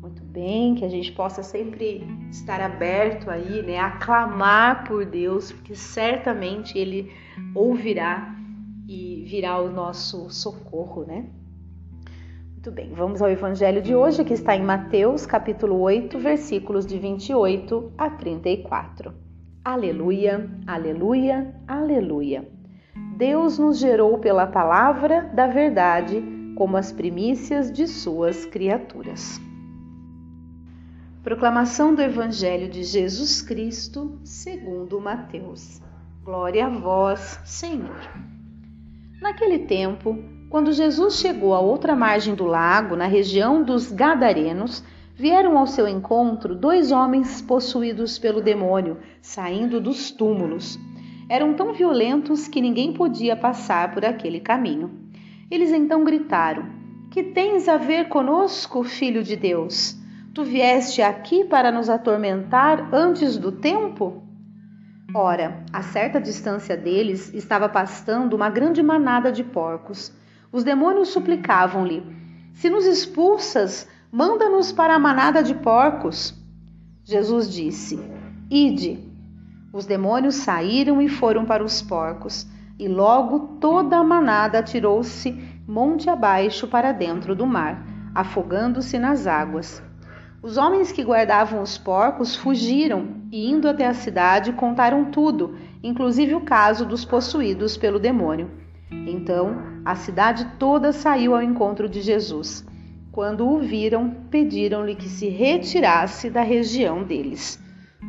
Muito 0.00 0.22
bem, 0.22 0.74
que 0.74 0.84
a 0.84 0.88
gente 0.88 1.10
possa 1.12 1.42
sempre 1.42 2.06
estar 2.30 2.60
aberto 2.60 3.30
aí, 3.30 3.62
né, 3.62 3.78
a 3.78 3.90
clamar 3.92 4.86
por 4.86 5.04
Deus, 5.04 5.50
porque 5.50 5.74
certamente 5.74 6.78
Ele 6.78 7.10
ouvirá 7.54 8.34
e 8.88 9.24
virá 9.26 9.60
o 9.60 9.70
nosso 9.70 10.30
socorro, 10.30 11.04
né? 11.04 11.26
Muito 12.52 12.70
bem, 12.70 12.92
vamos 12.92 13.22
ao 13.22 13.30
evangelho 13.30 13.80
de 13.80 13.94
hoje, 13.94 14.24
que 14.24 14.34
está 14.34 14.54
em 14.54 14.62
Mateus, 14.62 15.24
capítulo 15.26 15.80
8, 15.80 16.18
versículos 16.18 16.86
de 16.86 16.98
28 16.98 17.92
a 17.96 18.10
34. 18.10 19.14
Aleluia, 19.64 20.50
aleluia, 20.66 21.54
aleluia. 21.66 22.48
Deus 23.16 23.58
nos 23.58 23.78
gerou 23.78 24.18
pela 24.18 24.46
palavra 24.46 25.30
da 25.34 25.46
verdade 25.46 26.39
como 26.60 26.76
as 26.76 26.92
primícias 26.92 27.72
de 27.72 27.88
suas 27.88 28.44
criaturas. 28.44 29.40
Proclamação 31.24 31.94
do 31.94 32.02
Evangelho 32.02 32.68
de 32.68 32.84
Jesus 32.84 33.40
Cristo, 33.40 34.20
segundo 34.22 35.00
Mateus. 35.00 35.80
Glória 36.22 36.66
a 36.66 36.68
vós, 36.68 37.40
Senhor. 37.46 37.98
Naquele 39.22 39.60
tempo, 39.60 40.22
quando 40.50 40.70
Jesus 40.70 41.14
chegou 41.14 41.54
à 41.54 41.60
outra 41.60 41.96
margem 41.96 42.34
do 42.34 42.44
lago, 42.44 42.94
na 42.94 43.06
região 43.06 43.62
dos 43.62 43.90
Gadarenos, 43.90 44.84
vieram 45.16 45.56
ao 45.56 45.66
seu 45.66 45.88
encontro 45.88 46.54
dois 46.54 46.92
homens 46.92 47.40
possuídos 47.40 48.18
pelo 48.18 48.42
demônio, 48.42 48.98
saindo 49.22 49.80
dos 49.80 50.10
túmulos. 50.10 50.78
Eram 51.26 51.54
tão 51.54 51.72
violentos 51.72 52.46
que 52.46 52.60
ninguém 52.60 52.92
podia 52.92 53.34
passar 53.34 53.94
por 53.94 54.04
aquele 54.04 54.40
caminho. 54.40 54.99
Eles 55.50 55.72
então 55.72 56.04
gritaram: 56.04 56.64
Que 57.10 57.24
tens 57.24 57.68
a 57.68 57.76
ver 57.76 58.08
conosco, 58.08 58.84
filho 58.84 59.22
de 59.22 59.34
Deus? 59.34 59.96
Tu 60.32 60.44
vieste 60.44 61.02
aqui 61.02 61.44
para 61.44 61.72
nos 61.72 61.88
atormentar 61.88 62.94
antes 62.94 63.36
do 63.36 63.50
tempo? 63.50 64.22
Ora, 65.12 65.64
a 65.72 65.82
certa 65.82 66.20
distância 66.20 66.76
deles 66.76 67.34
estava 67.34 67.68
pastando 67.68 68.36
uma 68.36 68.48
grande 68.48 68.80
manada 68.80 69.32
de 69.32 69.42
porcos. 69.42 70.12
Os 70.52 70.62
demônios 70.62 71.08
suplicavam-lhe: 71.08 72.00
Se 72.54 72.70
nos 72.70 72.86
expulsas, 72.86 73.88
manda-nos 74.12 74.70
para 74.70 74.94
a 74.94 75.00
manada 75.00 75.42
de 75.42 75.54
porcos. 75.54 76.32
Jesus 77.02 77.52
disse: 77.52 77.98
Ide. 78.48 79.10
Os 79.72 79.84
demônios 79.84 80.36
saíram 80.36 81.02
e 81.02 81.08
foram 81.08 81.44
para 81.44 81.64
os 81.64 81.82
porcos 81.82 82.46
e 82.80 82.88
logo 82.88 83.58
toda 83.60 83.98
a 83.98 84.02
manada 84.02 84.58
atirou-se 84.58 85.38
monte 85.68 86.08
abaixo 86.08 86.66
para 86.66 86.92
dentro 86.92 87.36
do 87.36 87.46
mar, 87.46 87.86
afogando-se 88.14 88.98
nas 88.98 89.26
águas. 89.26 89.82
Os 90.42 90.56
homens 90.56 90.90
que 90.90 91.04
guardavam 91.04 91.60
os 91.60 91.76
porcos 91.76 92.34
fugiram 92.34 93.20
e, 93.30 93.50
indo 93.50 93.68
até 93.68 93.86
a 93.86 93.92
cidade, 93.92 94.54
contaram 94.54 95.04
tudo, 95.04 95.58
inclusive 95.82 96.34
o 96.34 96.40
caso 96.40 96.86
dos 96.86 97.04
possuídos 97.04 97.76
pelo 97.76 98.00
demônio. 98.00 98.50
Então 98.90 99.58
a 99.84 99.94
cidade 99.94 100.46
toda 100.58 100.90
saiu 100.90 101.34
ao 101.34 101.42
encontro 101.42 101.86
de 101.86 102.00
Jesus. 102.00 102.66
Quando 103.12 103.46
o 103.46 103.58
viram, 103.58 104.10
pediram-lhe 104.30 104.94
que 104.94 105.08
se 105.08 105.28
retirasse 105.28 106.30
da 106.30 106.40
região 106.40 107.04
deles. 107.04 107.62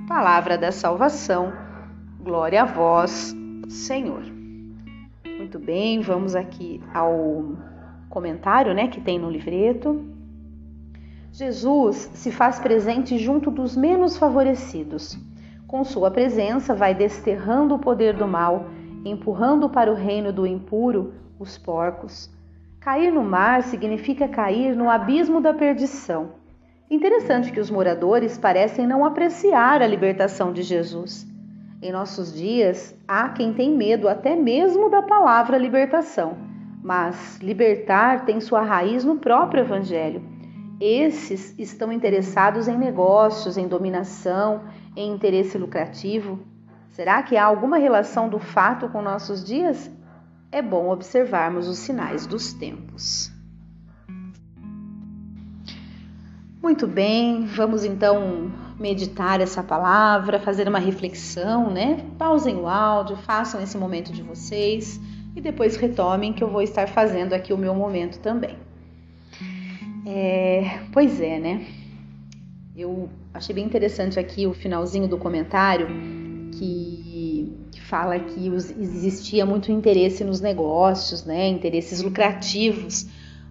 Palavra 0.08 0.58
da 0.58 0.72
salvação. 0.72 1.52
Glória 2.24 2.62
a 2.62 2.66
vós, 2.66 3.36
Senhor. 3.68 4.31
Muito 5.52 5.66
bem, 5.66 6.00
vamos 6.00 6.34
aqui 6.34 6.82
ao 6.94 7.58
comentário 8.10 8.74
né, 8.74 8.88
que 8.88 9.02
tem 9.02 9.20
no 9.20 9.30
livreto. 9.30 10.06
Jesus 11.30 12.10
se 12.14 12.32
faz 12.32 12.58
presente 12.58 13.18
junto 13.18 13.52
dos 13.52 13.76
menos 13.76 14.16
favorecidos. 14.16 15.20
Com 15.68 15.84
sua 15.84 16.10
presença, 16.10 16.74
vai 16.74 16.96
desterrando 16.96 17.76
o 17.76 17.80
poder 17.80 18.16
do 18.16 18.26
mal, 18.26 18.68
empurrando 19.04 19.70
para 19.70 19.92
o 19.92 19.94
reino 19.94 20.32
do 20.32 20.48
impuro 20.48 21.16
os 21.38 21.58
porcos. 21.58 22.34
Cair 22.80 23.12
no 23.12 23.22
mar 23.22 23.62
significa 23.64 24.30
cair 24.30 24.74
no 24.74 24.90
abismo 24.90 25.42
da 25.42 25.54
perdição. 25.54 26.30
Interessante 26.90 27.52
que 27.52 27.60
os 27.60 27.70
moradores 27.70 28.38
parecem 28.38 28.88
não 28.88 29.04
apreciar 29.04 29.82
a 29.82 29.88
libertação 29.88 30.54
de 30.54 30.62
Jesus. 30.62 31.30
Em 31.82 31.92
nossos 31.92 32.32
dias, 32.32 32.96
há 33.08 33.30
quem 33.30 33.54
tem 33.54 33.76
medo 33.76 34.08
até 34.08 34.36
mesmo 34.36 34.88
da 34.88 35.02
palavra 35.02 35.58
libertação, 35.58 36.38
mas 36.84 37.40
libertar 37.42 38.24
tem 38.24 38.40
sua 38.40 38.62
raiz 38.62 39.04
no 39.04 39.16
próprio 39.16 39.62
Evangelho. 39.64 40.22
Esses 40.80 41.58
estão 41.58 41.92
interessados 41.92 42.68
em 42.68 42.78
negócios, 42.78 43.58
em 43.58 43.68
dominação, 43.68 44.62
em 44.96 45.12
interesse 45.12 45.58
lucrativo. 45.58 46.40
Será 46.90 47.24
que 47.24 47.36
há 47.36 47.46
alguma 47.46 47.78
relação 47.78 48.30
do 48.30 48.38
fato 48.38 48.88
com 48.90 49.02
nossos 49.02 49.44
dias? 49.44 49.90
É 50.52 50.62
bom 50.62 50.92
observarmos 50.92 51.68
os 51.68 51.80
sinais 51.80 52.28
dos 52.28 52.54
tempos. 52.54 53.32
Muito 56.62 56.86
bem, 56.86 57.46
vamos 57.46 57.84
então 57.84 58.52
meditar 58.80 59.42
essa 59.42 59.62
palavra, 59.62 60.40
fazer 60.40 60.68
uma 60.68 60.80
reflexão, 60.80 61.70
né? 61.70 62.06
Pausem 62.18 62.56
o 62.56 62.68
áudio, 62.68 63.16
façam 63.18 63.62
esse 63.62 63.78
momento 63.78 64.12
de 64.12 64.22
vocês 64.22 65.00
e 65.36 65.42
depois 65.42 65.76
retomem 65.76 66.34
que 66.34 66.44
eu 66.44 66.50
vou 66.50 66.62
estar 66.62 66.88
fazendo 66.88 67.34
aqui 67.34 67.54
o 67.54 67.58
meu 67.58 67.74
momento 67.74 68.20
também. 68.20 68.58
É, 70.06 70.80
pois 70.92 71.22
é, 71.22 71.40
né? 71.40 71.66
Eu 72.76 73.10
achei 73.34 73.54
bem 73.54 73.66
interessante 73.66 74.20
aqui 74.20 74.48
o 74.48 74.54
finalzinho 74.54 75.08
do 75.08 75.18
comentário 75.18 75.88
que, 76.54 77.54
que 77.72 77.82
fala 77.82 78.20
que 78.20 78.50
os, 78.50 78.72
existia 78.72 79.46
muito 79.46 79.72
interesse 79.72 80.24
nos 80.24 80.42
negócios, 80.42 81.24
né, 81.24 81.48
interesses 81.48 82.02
lucrativos. 82.02 83.06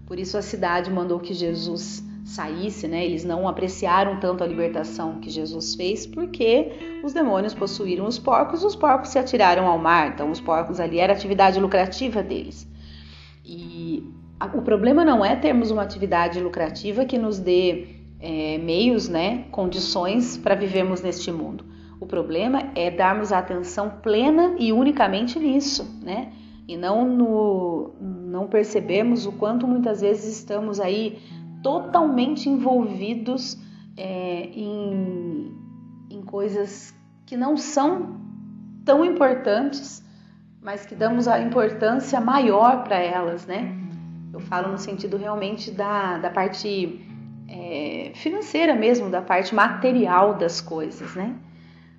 Por 0.06 0.18
isso 0.18 0.36
a 0.36 0.42
cidade 0.42 0.90
mandou 0.90 1.20
que 1.20 1.32
Jesus 1.32 2.02
saísse, 2.30 2.86
né? 2.86 3.04
Eles 3.04 3.24
não 3.24 3.48
apreciaram 3.48 4.20
tanto 4.20 4.44
a 4.44 4.46
libertação 4.46 5.20
que 5.20 5.28
Jesus 5.28 5.74
fez, 5.74 6.06
porque 6.06 7.00
os 7.02 7.12
demônios 7.12 7.54
possuíram 7.54 8.06
os 8.06 8.18
porcos, 8.18 8.62
os 8.62 8.76
porcos 8.76 9.10
se 9.10 9.18
atiraram 9.18 9.66
ao 9.66 9.78
mar. 9.78 10.12
Então, 10.14 10.30
os 10.30 10.40
porcos 10.40 10.78
ali 10.78 10.98
era 10.98 11.12
atividade 11.12 11.58
lucrativa 11.58 12.22
deles. 12.22 12.68
E 13.44 14.04
a, 14.38 14.46
o 14.46 14.62
problema 14.62 15.04
não 15.04 15.24
é 15.24 15.34
termos 15.34 15.70
uma 15.70 15.82
atividade 15.82 16.40
lucrativa 16.40 17.04
que 17.04 17.18
nos 17.18 17.38
dê 17.38 17.88
é, 18.20 18.58
meios, 18.58 19.08
né, 19.08 19.46
condições 19.50 20.36
para 20.36 20.54
vivermos 20.54 21.02
neste 21.02 21.32
mundo. 21.32 21.64
O 22.00 22.06
problema 22.06 22.70
é 22.76 22.90
darmos 22.90 23.32
atenção 23.32 23.90
plena 24.02 24.54
e 24.58 24.72
unicamente 24.72 25.38
nisso, 25.38 25.98
né? 26.02 26.32
E 26.66 26.76
não 26.76 27.04
no, 27.04 27.90
não 28.00 28.46
percebemos 28.46 29.26
o 29.26 29.32
quanto 29.32 29.66
muitas 29.66 30.00
vezes 30.00 30.38
estamos 30.38 30.78
aí 30.78 31.18
totalmente 31.62 32.48
envolvidos 32.48 33.58
é, 33.96 34.48
em, 34.52 35.54
em 36.10 36.22
coisas 36.22 36.94
que 37.26 37.36
não 37.36 37.56
são 37.56 38.20
tão 38.84 39.04
importantes, 39.04 40.04
mas 40.60 40.84
que 40.84 40.94
damos 40.94 41.28
a 41.28 41.40
importância 41.40 42.20
maior 42.20 42.84
para 42.84 42.98
elas, 42.98 43.46
né? 43.46 43.76
Eu 44.32 44.40
falo 44.40 44.70
no 44.70 44.78
sentido 44.78 45.16
realmente 45.16 45.70
da, 45.70 46.18
da 46.18 46.30
parte 46.30 47.00
é, 47.48 48.12
financeira 48.14 48.74
mesmo, 48.74 49.10
da 49.10 49.20
parte 49.20 49.54
material 49.54 50.34
das 50.34 50.60
coisas, 50.60 51.14
né? 51.14 51.36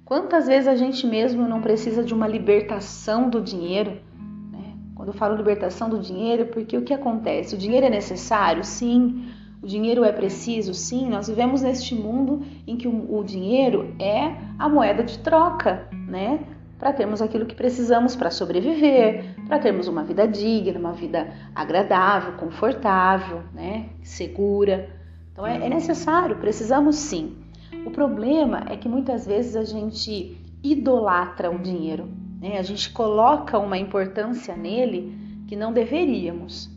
Quantas 0.06 0.48
vezes 0.48 0.68
a 0.68 0.76
gente 0.76 1.08
mesmo 1.08 1.48
não 1.48 1.62
precisa 1.62 2.04
de 2.04 2.14
uma 2.14 2.28
libertação 2.28 3.30
do 3.30 3.40
dinheiro? 3.40 3.92
Né? 4.52 4.74
Quando 4.94 5.08
eu 5.08 5.14
falo 5.14 5.38
libertação 5.38 5.90
do 5.90 6.00
dinheiro, 6.00 6.48
porque 6.48 6.78
o 6.78 6.82
que 6.82 6.94
acontece? 6.94 7.56
O 7.56 7.58
dinheiro 7.58 7.86
é 7.86 7.90
necessário? 7.90 8.62
Sim. 8.64 9.32
O 9.62 9.68
dinheiro 9.68 10.04
é 10.04 10.12
preciso? 10.12 10.74
Sim. 10.74 11.08
Nós 11.10 11.28
vivemos 11.28 11.62
neste 11.62 11.94
mundo 11.94 12.42
em 12.66 12.76
que 12.76 12.88
o, 12.88 13.24
dinheiro 13.24 13.94
é 14.00 14.36
a 14.58 14.68
moeda 14.68 15.04
de 15.04 15.20
troca, 15.20 15.88
né? 16.08 16.40
Para 16.80 16.92
termos 16.92 17.22
aquilo 17.22 17.46
que 17.46 17.54
precisamos 17.54 18.16
para 18.16 18.32
sobreviver, 18.32 19.36
para 19.48 19.60
termos 19.60 19.88
uma 19.88 20.04
vida 20.04 20.28
digna, 20.28 20.80
uma 20.80 20.94
vida 20.94 21.32
agradável, 21.54 22.34
confortável, 22.34 23.44
né? 23.54 23.90
Segura. 24.02 24.90
Então 25.32 25.46
é, 25.46 25.68
é 25.68 25.70
necessário, 25.70 26.38
precisamos 26.38 26.96
sim. 26.96 27.38
O 27.86 27.92
problema 27.92 28.66
é 28.68 28.76
que 28.76 28.90
muitas 28.90 29.28
vezes 29.28 29.56
a 29.56 29.64
gente 29.64 30.38
idolatra 30.64 31.52
o 31.52 31.60
dinheiro, 31.60 32.08
né? 32.40 32.58
a 32.58 32.64
gente 32.64 32.92
coloca 32.92 33.58
uma 33.58 33.78
importância 33.78 34.56
nele 34.56 35.16
que 35.48 35.56
não 35.56 35.72
deveríamos. 35.72 36.70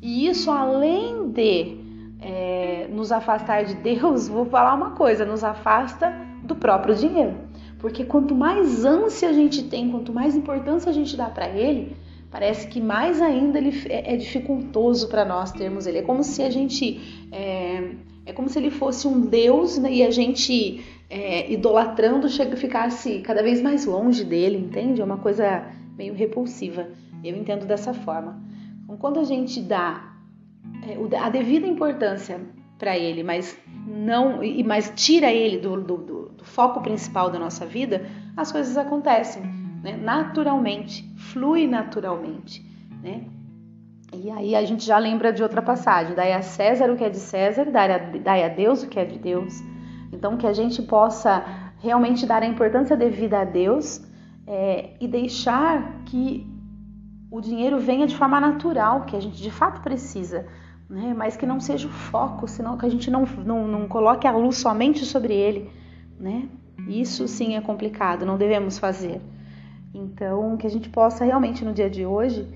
E 0.00 0.26
isso, 0.28 0.50
além 0.50 1.30
de 1.30 1.85
é, 2.20 2.88
nos 2.90 3.12
afastar 3.12 3.64
de 3.64 3.74
Deus, 3.74 4.28
vou 4.28 4.46
falar 4.46 4.74
uma 4.74 4.90
coisa: 4.92 5.24
nos 5.24 5.44
afasta 5.44 6.12
do 6.42 6.54
próprio 6.54 6.94
dinheiro. 6.94 7.34
Porque 7.78 8.04
quanto 8.04 8.34
mais 8.34 8.84
ânsia 8.84 9.28
a 9.28 9.32
gente 9.32 9.64
tem, 9.64 9.90
quanto 9.90 10.12
mais 10.12 10.34
importância 10.34 10.90
a 10.90 10.92
gente 10.92 11.16
dá 11.16 11.28
para 11.28 11.48
ele, 11.48 11.94
parece 12.30 12.68
que 12.68 12.80
mais 12.80 13.20
ainda 13.20 13.58
ele 13.58 13.72
é, 13.88 14.14
é 14.14 14.16
dificultoso 14.16 15.08
para 15.08 15.24
nós 15.24 15.52
termos 15.52 15.86
ele. 15.86 15.98
É 15.98 16.02
como 16.02 16.24
se 16.24 16.42
a 16.42 16.50
gente 16.50 17.28
é, 17.30 17.92
é 18.24 18.32
como 18.32 18.48
se 18.48 18.58
ele 18.58 18.70
fosse 18.70 19.06
um 19.06 19.20
Deus 19.20 19.78
né, 19.78 19.92
e 19.92 20.02
a 20.02 20.10
gente 20.10 20.82
é, 21.08 21.52
idolatrando 21.52 22.28
chega, 22.28 22.56
ficasse 22.56 23.20
cada 23.20 23.42
vez 23.42 23.62
mais 23.62 23.84
longe 23.84 24.24
dele, 24.24 24.56
entende? 24.56 25.00
É 25.00 25.04
uma 25.04 25.18
coisa 25.18 25.66
meio 25.96 26.14
repulsiva. 26.14 26.88
Eu 27.22 27.36
entendo 27.36 27.66
dessa 27.66 27.92
forma. 27.92 28.40
Então, 28.84 28.96
quando 28.96 29.20
a 29.20 29.24
gente 29.24 29.60
dá 29.60 30.15
a 31.20 31.28
devida 31.28 31.66
importância 31.66 32.40
para 32.78 32.96
ele, 32.96 33.22
mas 33.22 33.58
não 33.86 34.42
e 34.42 34.62
mas 34.62 34.92
tira 34.94 35.32
ele 35.32 35.58
do, 35.58 35.80
do, 35.80 35.96
do, 35.96 36.44
foco 36.44 36.80
principal 36.80 37.30
da 37.30 37.38
nossa 37.38 37.66
vida, 37.66 38.06
as 38.36 38.52
coisas 38.52 38.76
acontecem 38.76 39.42
né? 39.82 39.96
naturalmente, 39.96 41.08
flui 41.16 41.66
naturalmente, 41.66 42.64
né? 43.02 43.24
E 44.12 44.30
aí 44.30 44.54
a 44.54 44.64
gente 44.64 44.84
já 44.84 44.98
lembra 44.98 45.32
de 45.32 45.42
outra 45.42 45.60
passagem: 45.60 46.14
dai 46.14 46.32
a 46.32 46.42
César 46.42 46.90
o 46.90 46.96
que 46.96 47.04
é 47.04 47.08
de 47.08 47.18
César, 47.18 47.70
dai 47.70 47.92
a, 47.92 47.98
dai 47.98 48.44
a 48.44 48.48
Deus 48.48 48.82
o 48.82 48.88
que 48.88 48.98
é 48.98 49.04
de 49.04 49.18
Deus. 49.18 49.54
Então, 50.12 50.36
que 50.36 50.46
a 50.46 50.52
gente 50.52 50.80
possa 50.82 51.44
realmente 51.78 52.26
dar 52.26 52.42
a 52.42 52.46
importância 52.46 52.96
devida 52.96 53.40
a 53.40 53.44
Deus 53.44 54.00
é, 54.46 54.90
e 55.00 55.08
deixar 55.08 56.04
que 56.04 56.46
o 57.30 57.40
dinheiro 57.40 57.78
venha 57.78 58.06
de 58.06 58.16
forma 58.16 58.40
natural, 58.40 59.04
que 59.04 59.16
a 59.16 59.20
gente 59.20 59.42
de 59.42 59.50
fato 59.50 59.80
precisa, 59.80 60.46
né? 60.88 61.14
mas 61.16 61.36
que 61.36 61.46
não 61.46 61.60
seja 61.60 61.88
o 61.88 61.90
foco, 61.90 62.46
senão 62.46 62.76
que 62.76 62.86
a 62.86 62.88
gente 62.88 63.10
não, 63.10 63.24
não, 63.44 63.66
não 63.66 63.88
coloque 63.88 64.26
a 64.26 64.32
luz 64.32 64.58
somente 64.58 65.04
sobre 65.04 65.34
ele. 65.34 65.70
Né? 66.18 66.48
Isso 66.88 67.26
sim 67.26 67.56
é 67.56 67.60
complicado, 67.60 68.24
não 68.24 68.38
devemos 68.38 68.78
fazer. 68.78 69.20
Então, 69.92 70.56
que 70.56 70.66
a 70.66 70.70
gente 70.70 70.88
possa 70.88 71.24
realmente 71.24 71.64
no 71.64 71.72
dia 71.72 71.88
de 71.88 72.04
hoje 72.04 72.46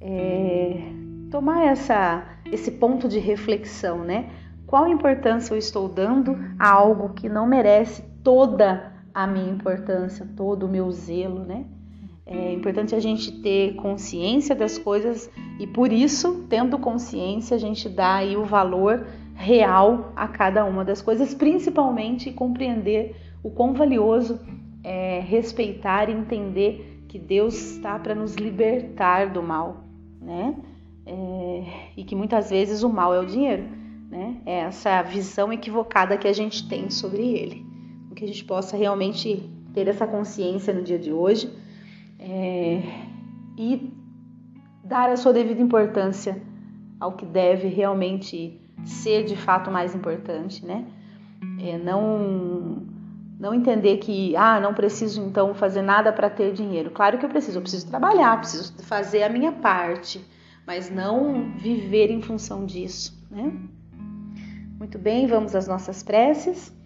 é, 0.00 0.90
tomar 1.30 1.66
essa, 1.66 2.24
esse 2.46 2.72
ponto 2.72 3.08
de 3.08 3.18
reflexão, 3.18 4.04
né? 4.04 4.30
Qual 4.66 4.88
importância 4.88 5.54
eu 5.54 5.58
estou 5.58 5.88
dando 5.88 6.38
a 6.58 6.68
algo 6.68 7.10
que 7.10 7.28
não 7.28 7.46
merece 7.46 8.02
toda 8.22 8.92
a 9.14 9.26
minha 9.26 9.50
importância, 9.50 10.26
todo 10.36 10.64
o 10.64 10.68
meu 10.68 10.90
zelo, 10.90 11.44
né? 11.44 11.64
É 12.28 12.52
importante 12.52 12.94
a 12.94 13.00
gente 13.00 13.32
ter 13.40 13.74
consciência 13.76 14.54
das 14.54 14.76
coisas 14.76 15.30
e 15.58 15.66
por 15.66 15.90
isso, 15.90 16.44
tendo 16.48 16.78
consciência, 16.78 17.56
a 17.56 17.60
gente 17.60 17.88
dá 17.88 18.16
aí 18.16 18.36
o 18.36 18.44
valor 18.44 19.06
real 19.34 20.12
a 20.14 20.28
cada 20.28 20.64
uma 20.64 20.84
das 20.84 21.00
coisas, 21.00 21.32
principalmente 21.32 22.30
compreender 22.30 23.16
o 23.42 23.50
quão 23.50 23.72
valioso 23.72 24.38
é 24.84 25.20
respeitar 25.20 26.10
e 26.10 26.12
entender 26.12 27.04
que 27.08 27.18
Deus 27.18 27.54
está 27.54 27.98
para 27.98 28.14
nos 28.14 28.34
libertar 28.34 29.32
do 29.32 29.42
mal 29.42 29.88
né? 30.20 30.54
É, 31.06 31.64
e 31.96 32.04
que 32.04 32.14
muitas 32.14 32.50
vezes 32.50 32.82
o 32.82 32.88
mal 32.88 33.14
é 33.14 33.20
o 33.20 33.26
dinheiro, 33.26 33.64
né? 34.10 34.36
É 34.44 34.58
essa 34.60 35.02
visão 35.02 35.52
equivocada 35.52 36.18
que 36.18 36.28
a 36.28 36.32
gente 36.32 36.68
tem 36.68 36.90
sobre 36.90 37.22
ele. 37.22 37.66
Que 38.14 38.24
a 38.24 38.28
gente 38.28 38.44
possa 38.44 38.76
realmente 38.76 39.48
ter 39.72 39.86
essa 39.86 40.06
consciência 40.06 40.74
no 40.74 40.82
dia 40.82 40.98
de 40.98 41.12
hoje 41.12 41.50
é, 42.18 42.82
e 43.56 43.92
dar 44.84 45.10
a 45.10 45.16
sua 45.16 45.32
devida 45.32 45.60
importância 45.60 46.40
ao 46.98 47.12
que 47.12 47.24
deve 47.24 47.68
realmente 47.68 48.60
ser 48.84 49.24
de 49.24 49.36
fato 49.36 49.70
mais 49.70 49.94
importante, 49.94 50.64
né? 50.64 50.86
É, 51.60 51.78
não 51.78 52.86
não 53.38 53.54
entender 53.54 53.98
que, 53.98 54.34
ah, 54.34 54.58
não 54.58 54.74
preciso 54.74 55.22
então 55.22 55.54
fazer 55.54 55.80
nada 55.80 56.12
para 56.12 56.28
ter 56.28 56.52
dinheiro. 56.52 56.90
Claro 56.90 57.18
que 57.18 57.24
eu 57.24 57.28
preciso, 57.28 57.58
eu 57.58 57.62
preciso 57.62 57.86
trabalhar, 57.86 58.36
preciso 58.38 58.74
fazer 58.82 59.22
a 59.22 59.28
minha 59.28 59.52
parte, 59.52 60.20
mas 60.66 60.90
não 60.90 61.52
viver 61.56 62.10
em 62.10 62.20
função 62.20 62.66
disso, 62.66 63.16
né? 63.30 63.52
Muito 64.76 64.98
bem, 64.98 65.26
vamos 65.26 65.54
às 65.54 65.68
nossas 65.68 66.02
preces. 66.02 66.76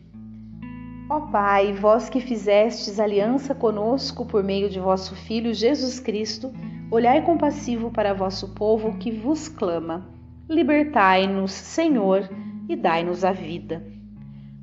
Ó 1.15 1.21
Pai, 1.21 1.75
vós 1.75 2.09
que 2.09 2.23
fizestes 2.23 2.99
aliança 2.99 3.55
conosco 3.55 4.25
por 4.25 4.43
meio 4.43 4.71
de 4.71 4.81
vosso 4.81 5.15
Filho 5.15 5.53
Jesus 5.53 6.01
Cristo, 6.01 6.51
olhai 6.91 7.21
compassivo 7.21 7.91
para 7.91 8.15
vosso 8.15 8.55
povo 8.55 8.97
que 8.97 9.11
vos 9.11 9.47
clama. 9.47 10.09
Libertai-nos, 10.49 11.53
Senhor, 11.53 12.31
e 12.67 12.75
dai-nos 12.75 13.27
a 13.27 13.31
vida. 13.31 13.85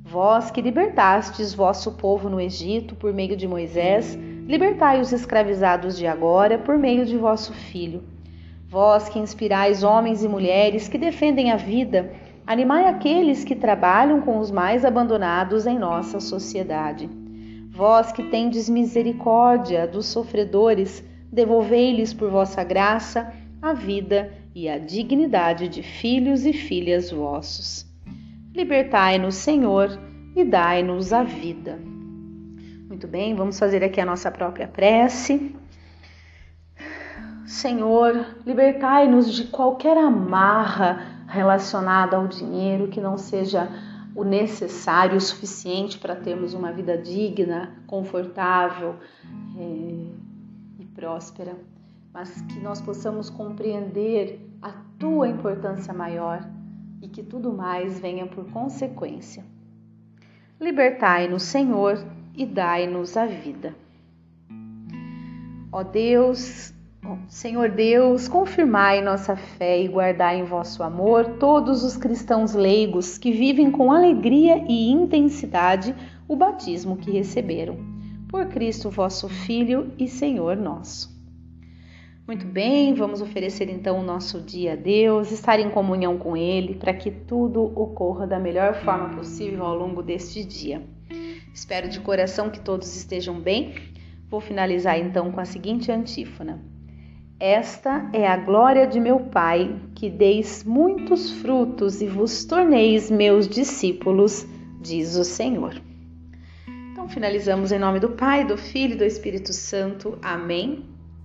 Vós 0.02 0.50
que 0.50 0.60
libertastes 0.60 1.54
vosso 1.54 1.92
povo 1.92 2.28
no 2.28 2.40
Egito 2.40 2.96
por 2.96 3.12
meio 3.12 3.36
de 3.36 3.46
Moisés, 3.46 4.18
libertai 4.48 5.00
os 5.00 5.12
escravizados 5.12 5.96
de 5.96 6.08
agora 6.08 6.58
por 6.58 6.76
meio 6.76 7.06
de 7.06 7.16
vosso 7.16 7.52
Filho. 7.52 8.02
Vós 8.66 9.08
que 9.08 9.20
inspirais 9.20 9.84
homens 9.84 10.24
e 10.24 10.28
mulheres 10.28 10.88
que 10.88 10.98
defendem 10.98 11.52
a 11.52 11.56
vida, 11.56 12.12
animai 12.50 12.86
aqueles 12.86 13.44
que 13.44 13.54
trabalham 13.54 14.22
com 14.22 14.40
os 14.40 14.50
mais 14.50 14.84
abandonados 14.84 15.68
em 15.68 15.78
nossa 15.78 16.18
sociedade. 16.18 17.08
Vós 17.70 18.10
que 18.10 18.24
tendes 18.24 18.68
misericórdia 18.68 19.86
dos 19.86 20.06
sofredores, 20.06 21.00
devolvei-lhes 21.30 22.12
por 22.12 22.28
vossa 22.28 22.64
graça 22.64 23.32
a 23.62 23.72
vida 23.72 24.32
e 24.52 24.68
a 24.68 24.78
dignidade 24.78 25.68
de 25.68 25.80
filhos 25.80 26.44
e 26.44 26.52
filhas 26.52 27.12
vossos. 27.12 27.86
Libertai-nos, 28.52 29.36
Senhor, 29.36 29.96
e 30.34 30.44
dai-nos 30.44 31.12
a 31.12 31.22
vida. 31.22 31.78
Muito 32.88 33.06
bem, 33.06 33.32
vamos 33.32 33.60
fazer 33.60 33.84
aqui 33.84 34.00
a 34.00 34.04
nossa 34.04 34.28
própria 34.28 34.66
prece. 34.66 35.54
Senhor, 37.46 38.26
libertai-nos 38.44 39.32
de 39.32 39.44
qualquer 39.44 39.96
amarra 39.96 41.19
relacionada 41.30 42.16
ao 42.16 42.26
dinheiro 42.26 42.88
que 42.88 43.00
não 43.00 43.16
seja 43.16 43.68
o 44.14 44.24
necessário, 44.24 45.16
o 45.16 45.20
suficiente 45.20 45.98
para 45.98 46.16
termos 46.16 46.52
uma 46.52 46.72
vida 46.72 46.98
digna, 46.98 47.72
confortável 47.86 48.96
é, 49.56 50.80
e 50.80 50.84
próspera, 50.94 51.56
mas 52.12 52.42
que 52.42 52.58
nós 52.58 52.80
possamos 52.80 53.30
compreender 53.30 54.40
a 54.60 54.72
tua 54.98 55.28
importância 55.28 55.94
maior 55.94 56.44
e 57.00 57.08
que 57.08 57.22
tudo 57.22 57.52
mais 57.52 58.00
venha 58.00 58.26
por 58.26 58.50
consequência. 58.50 59.44
Libertai-nos, 60.60 61.44
Senhor, 61.44 62.04
e 62.34 62.44
dai-nos 62.44 63.16
a 63.16 63.26
vida. 63.26 63.74
Ó 65.72 65.84
Deus, 65.84 66.74
Senhor 67.28 67.70
Deus, 67.70 68.28
confirmai 68.28 69.00
nossa 69.00 69.36
fé 69.36 69.80
e 69.80 69.88
guardai 69.88 70.38
em 70.40 70.44
vosso 70.44 70.82
amor 70.82 71.38
todos 71.38 71.82
os 71.82 71.96
cristãos 71.96 72.54
leigos 72.54 73.16
que 73.16 73.32
vivem 73.32 73.70
com 73.70 73.92
alegria 73.92 74.64
e 74.68 74.90
intensidade 74.90 75.94
o 76.28 76.36
batismo 76.36 76.96
que 76.96 77.10
receberam. 77.10 77.76
Por 78.28 78.46
Cristo 78.46 78.90
vosso 78.90 79.28
Filho 79.28 79.92
e 79.98 80.06
Senhor 80.06 80.56
nosso. 80.56 81.18
Muito 82.26 82.46
bem, 82.46 82.94
vamos 82.94 83.20
oferecer 83.20 83.68
então 83.68 83.98
o 83.98 84.04
nosso 84.04 84.40
dia 84.40 84.74
a 84.74 84.76
Deus, 84.76 85.32
estar 85.32 85.58
em 85.58 85.68
comunhão 85.68 86.16
com 86.16 86.36
Ele, 86.36 86.76
para 86.76 86.94
que 86.94 87.10
tudo 87.10 87.60
ocorra 87.60 88.26
da 88.26 88.38
melhor 88.38 88.74
forma 88.74 89.08
possível 89.16 89.64
ao 89.64 89.74
longo 89.74 90.00
deste 90.00 90.44
dia. 90.44 90.80
Espero 91.52 91.88
de 91.88 91.98
coração 91.98 92.48
que 92.48 92.60
todos 92.60 92.94
estejam 92.94 93.40
bem. 93.40 93.74
Vou 94.28 94.40
finalizar 94.40 94.96
então 94.96 95.32
com 95.32 95.40
a 95.40 95.44
seguinte 95.44 95.90
antífona. 95.90 96.62
Esta 97.40 98.10
é 98.12 98.28
a 98.28 98.36
glória 98.36 98.86
de 98.86 99.00
meu 99.00 99.18
Pai, 99.18 99.74
que 99.94 100.10
deis 100.10 100.62
muitos 100.62 101.30
frutos 101.40 102.02
e 102.02 102.06
vos 102.06 102.44
torneis 102.44 103.10
meus 103.10 103.48
discípulos, 103.48 104.46
diz 104.78 105.16
o 105.16 105.24
Senhor. 105.24 105.80
Então 106.92 107.08
finalizamos 107.08 107.72
em 107.72 107.78
nome 107.78 107.98
do 107.98 108.10
Pai, 108.10 108.44
do 108.44 108.58
Filho 108.58 108.92
e 108.92 108.98
do 108.98 109.04
Espírito 109.04 109.54
Santo. 109.54 110.18
Amém. 110.20 110.84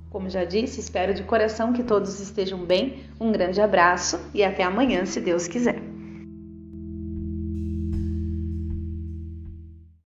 Como 0.09 0.29
já 0.29 0.45
disse, 0.45 0.79
espero 0.79 1.13
de 1.13 1.23
coração 1.23 1.73
que 1.73 1.83
todos 1.83 2.17
estejam 2.21 2.59
bem. 2.59 3.03
Um 3.19 3.33
grande 3.33 3.59
abraço 3.59 4.17
e 4.33 4.41
até 4.41 4.63
amanhã, 4.63 5.05
se 5.05 5.19
Deus 5.19 5.49
quiser. 5.49 5.94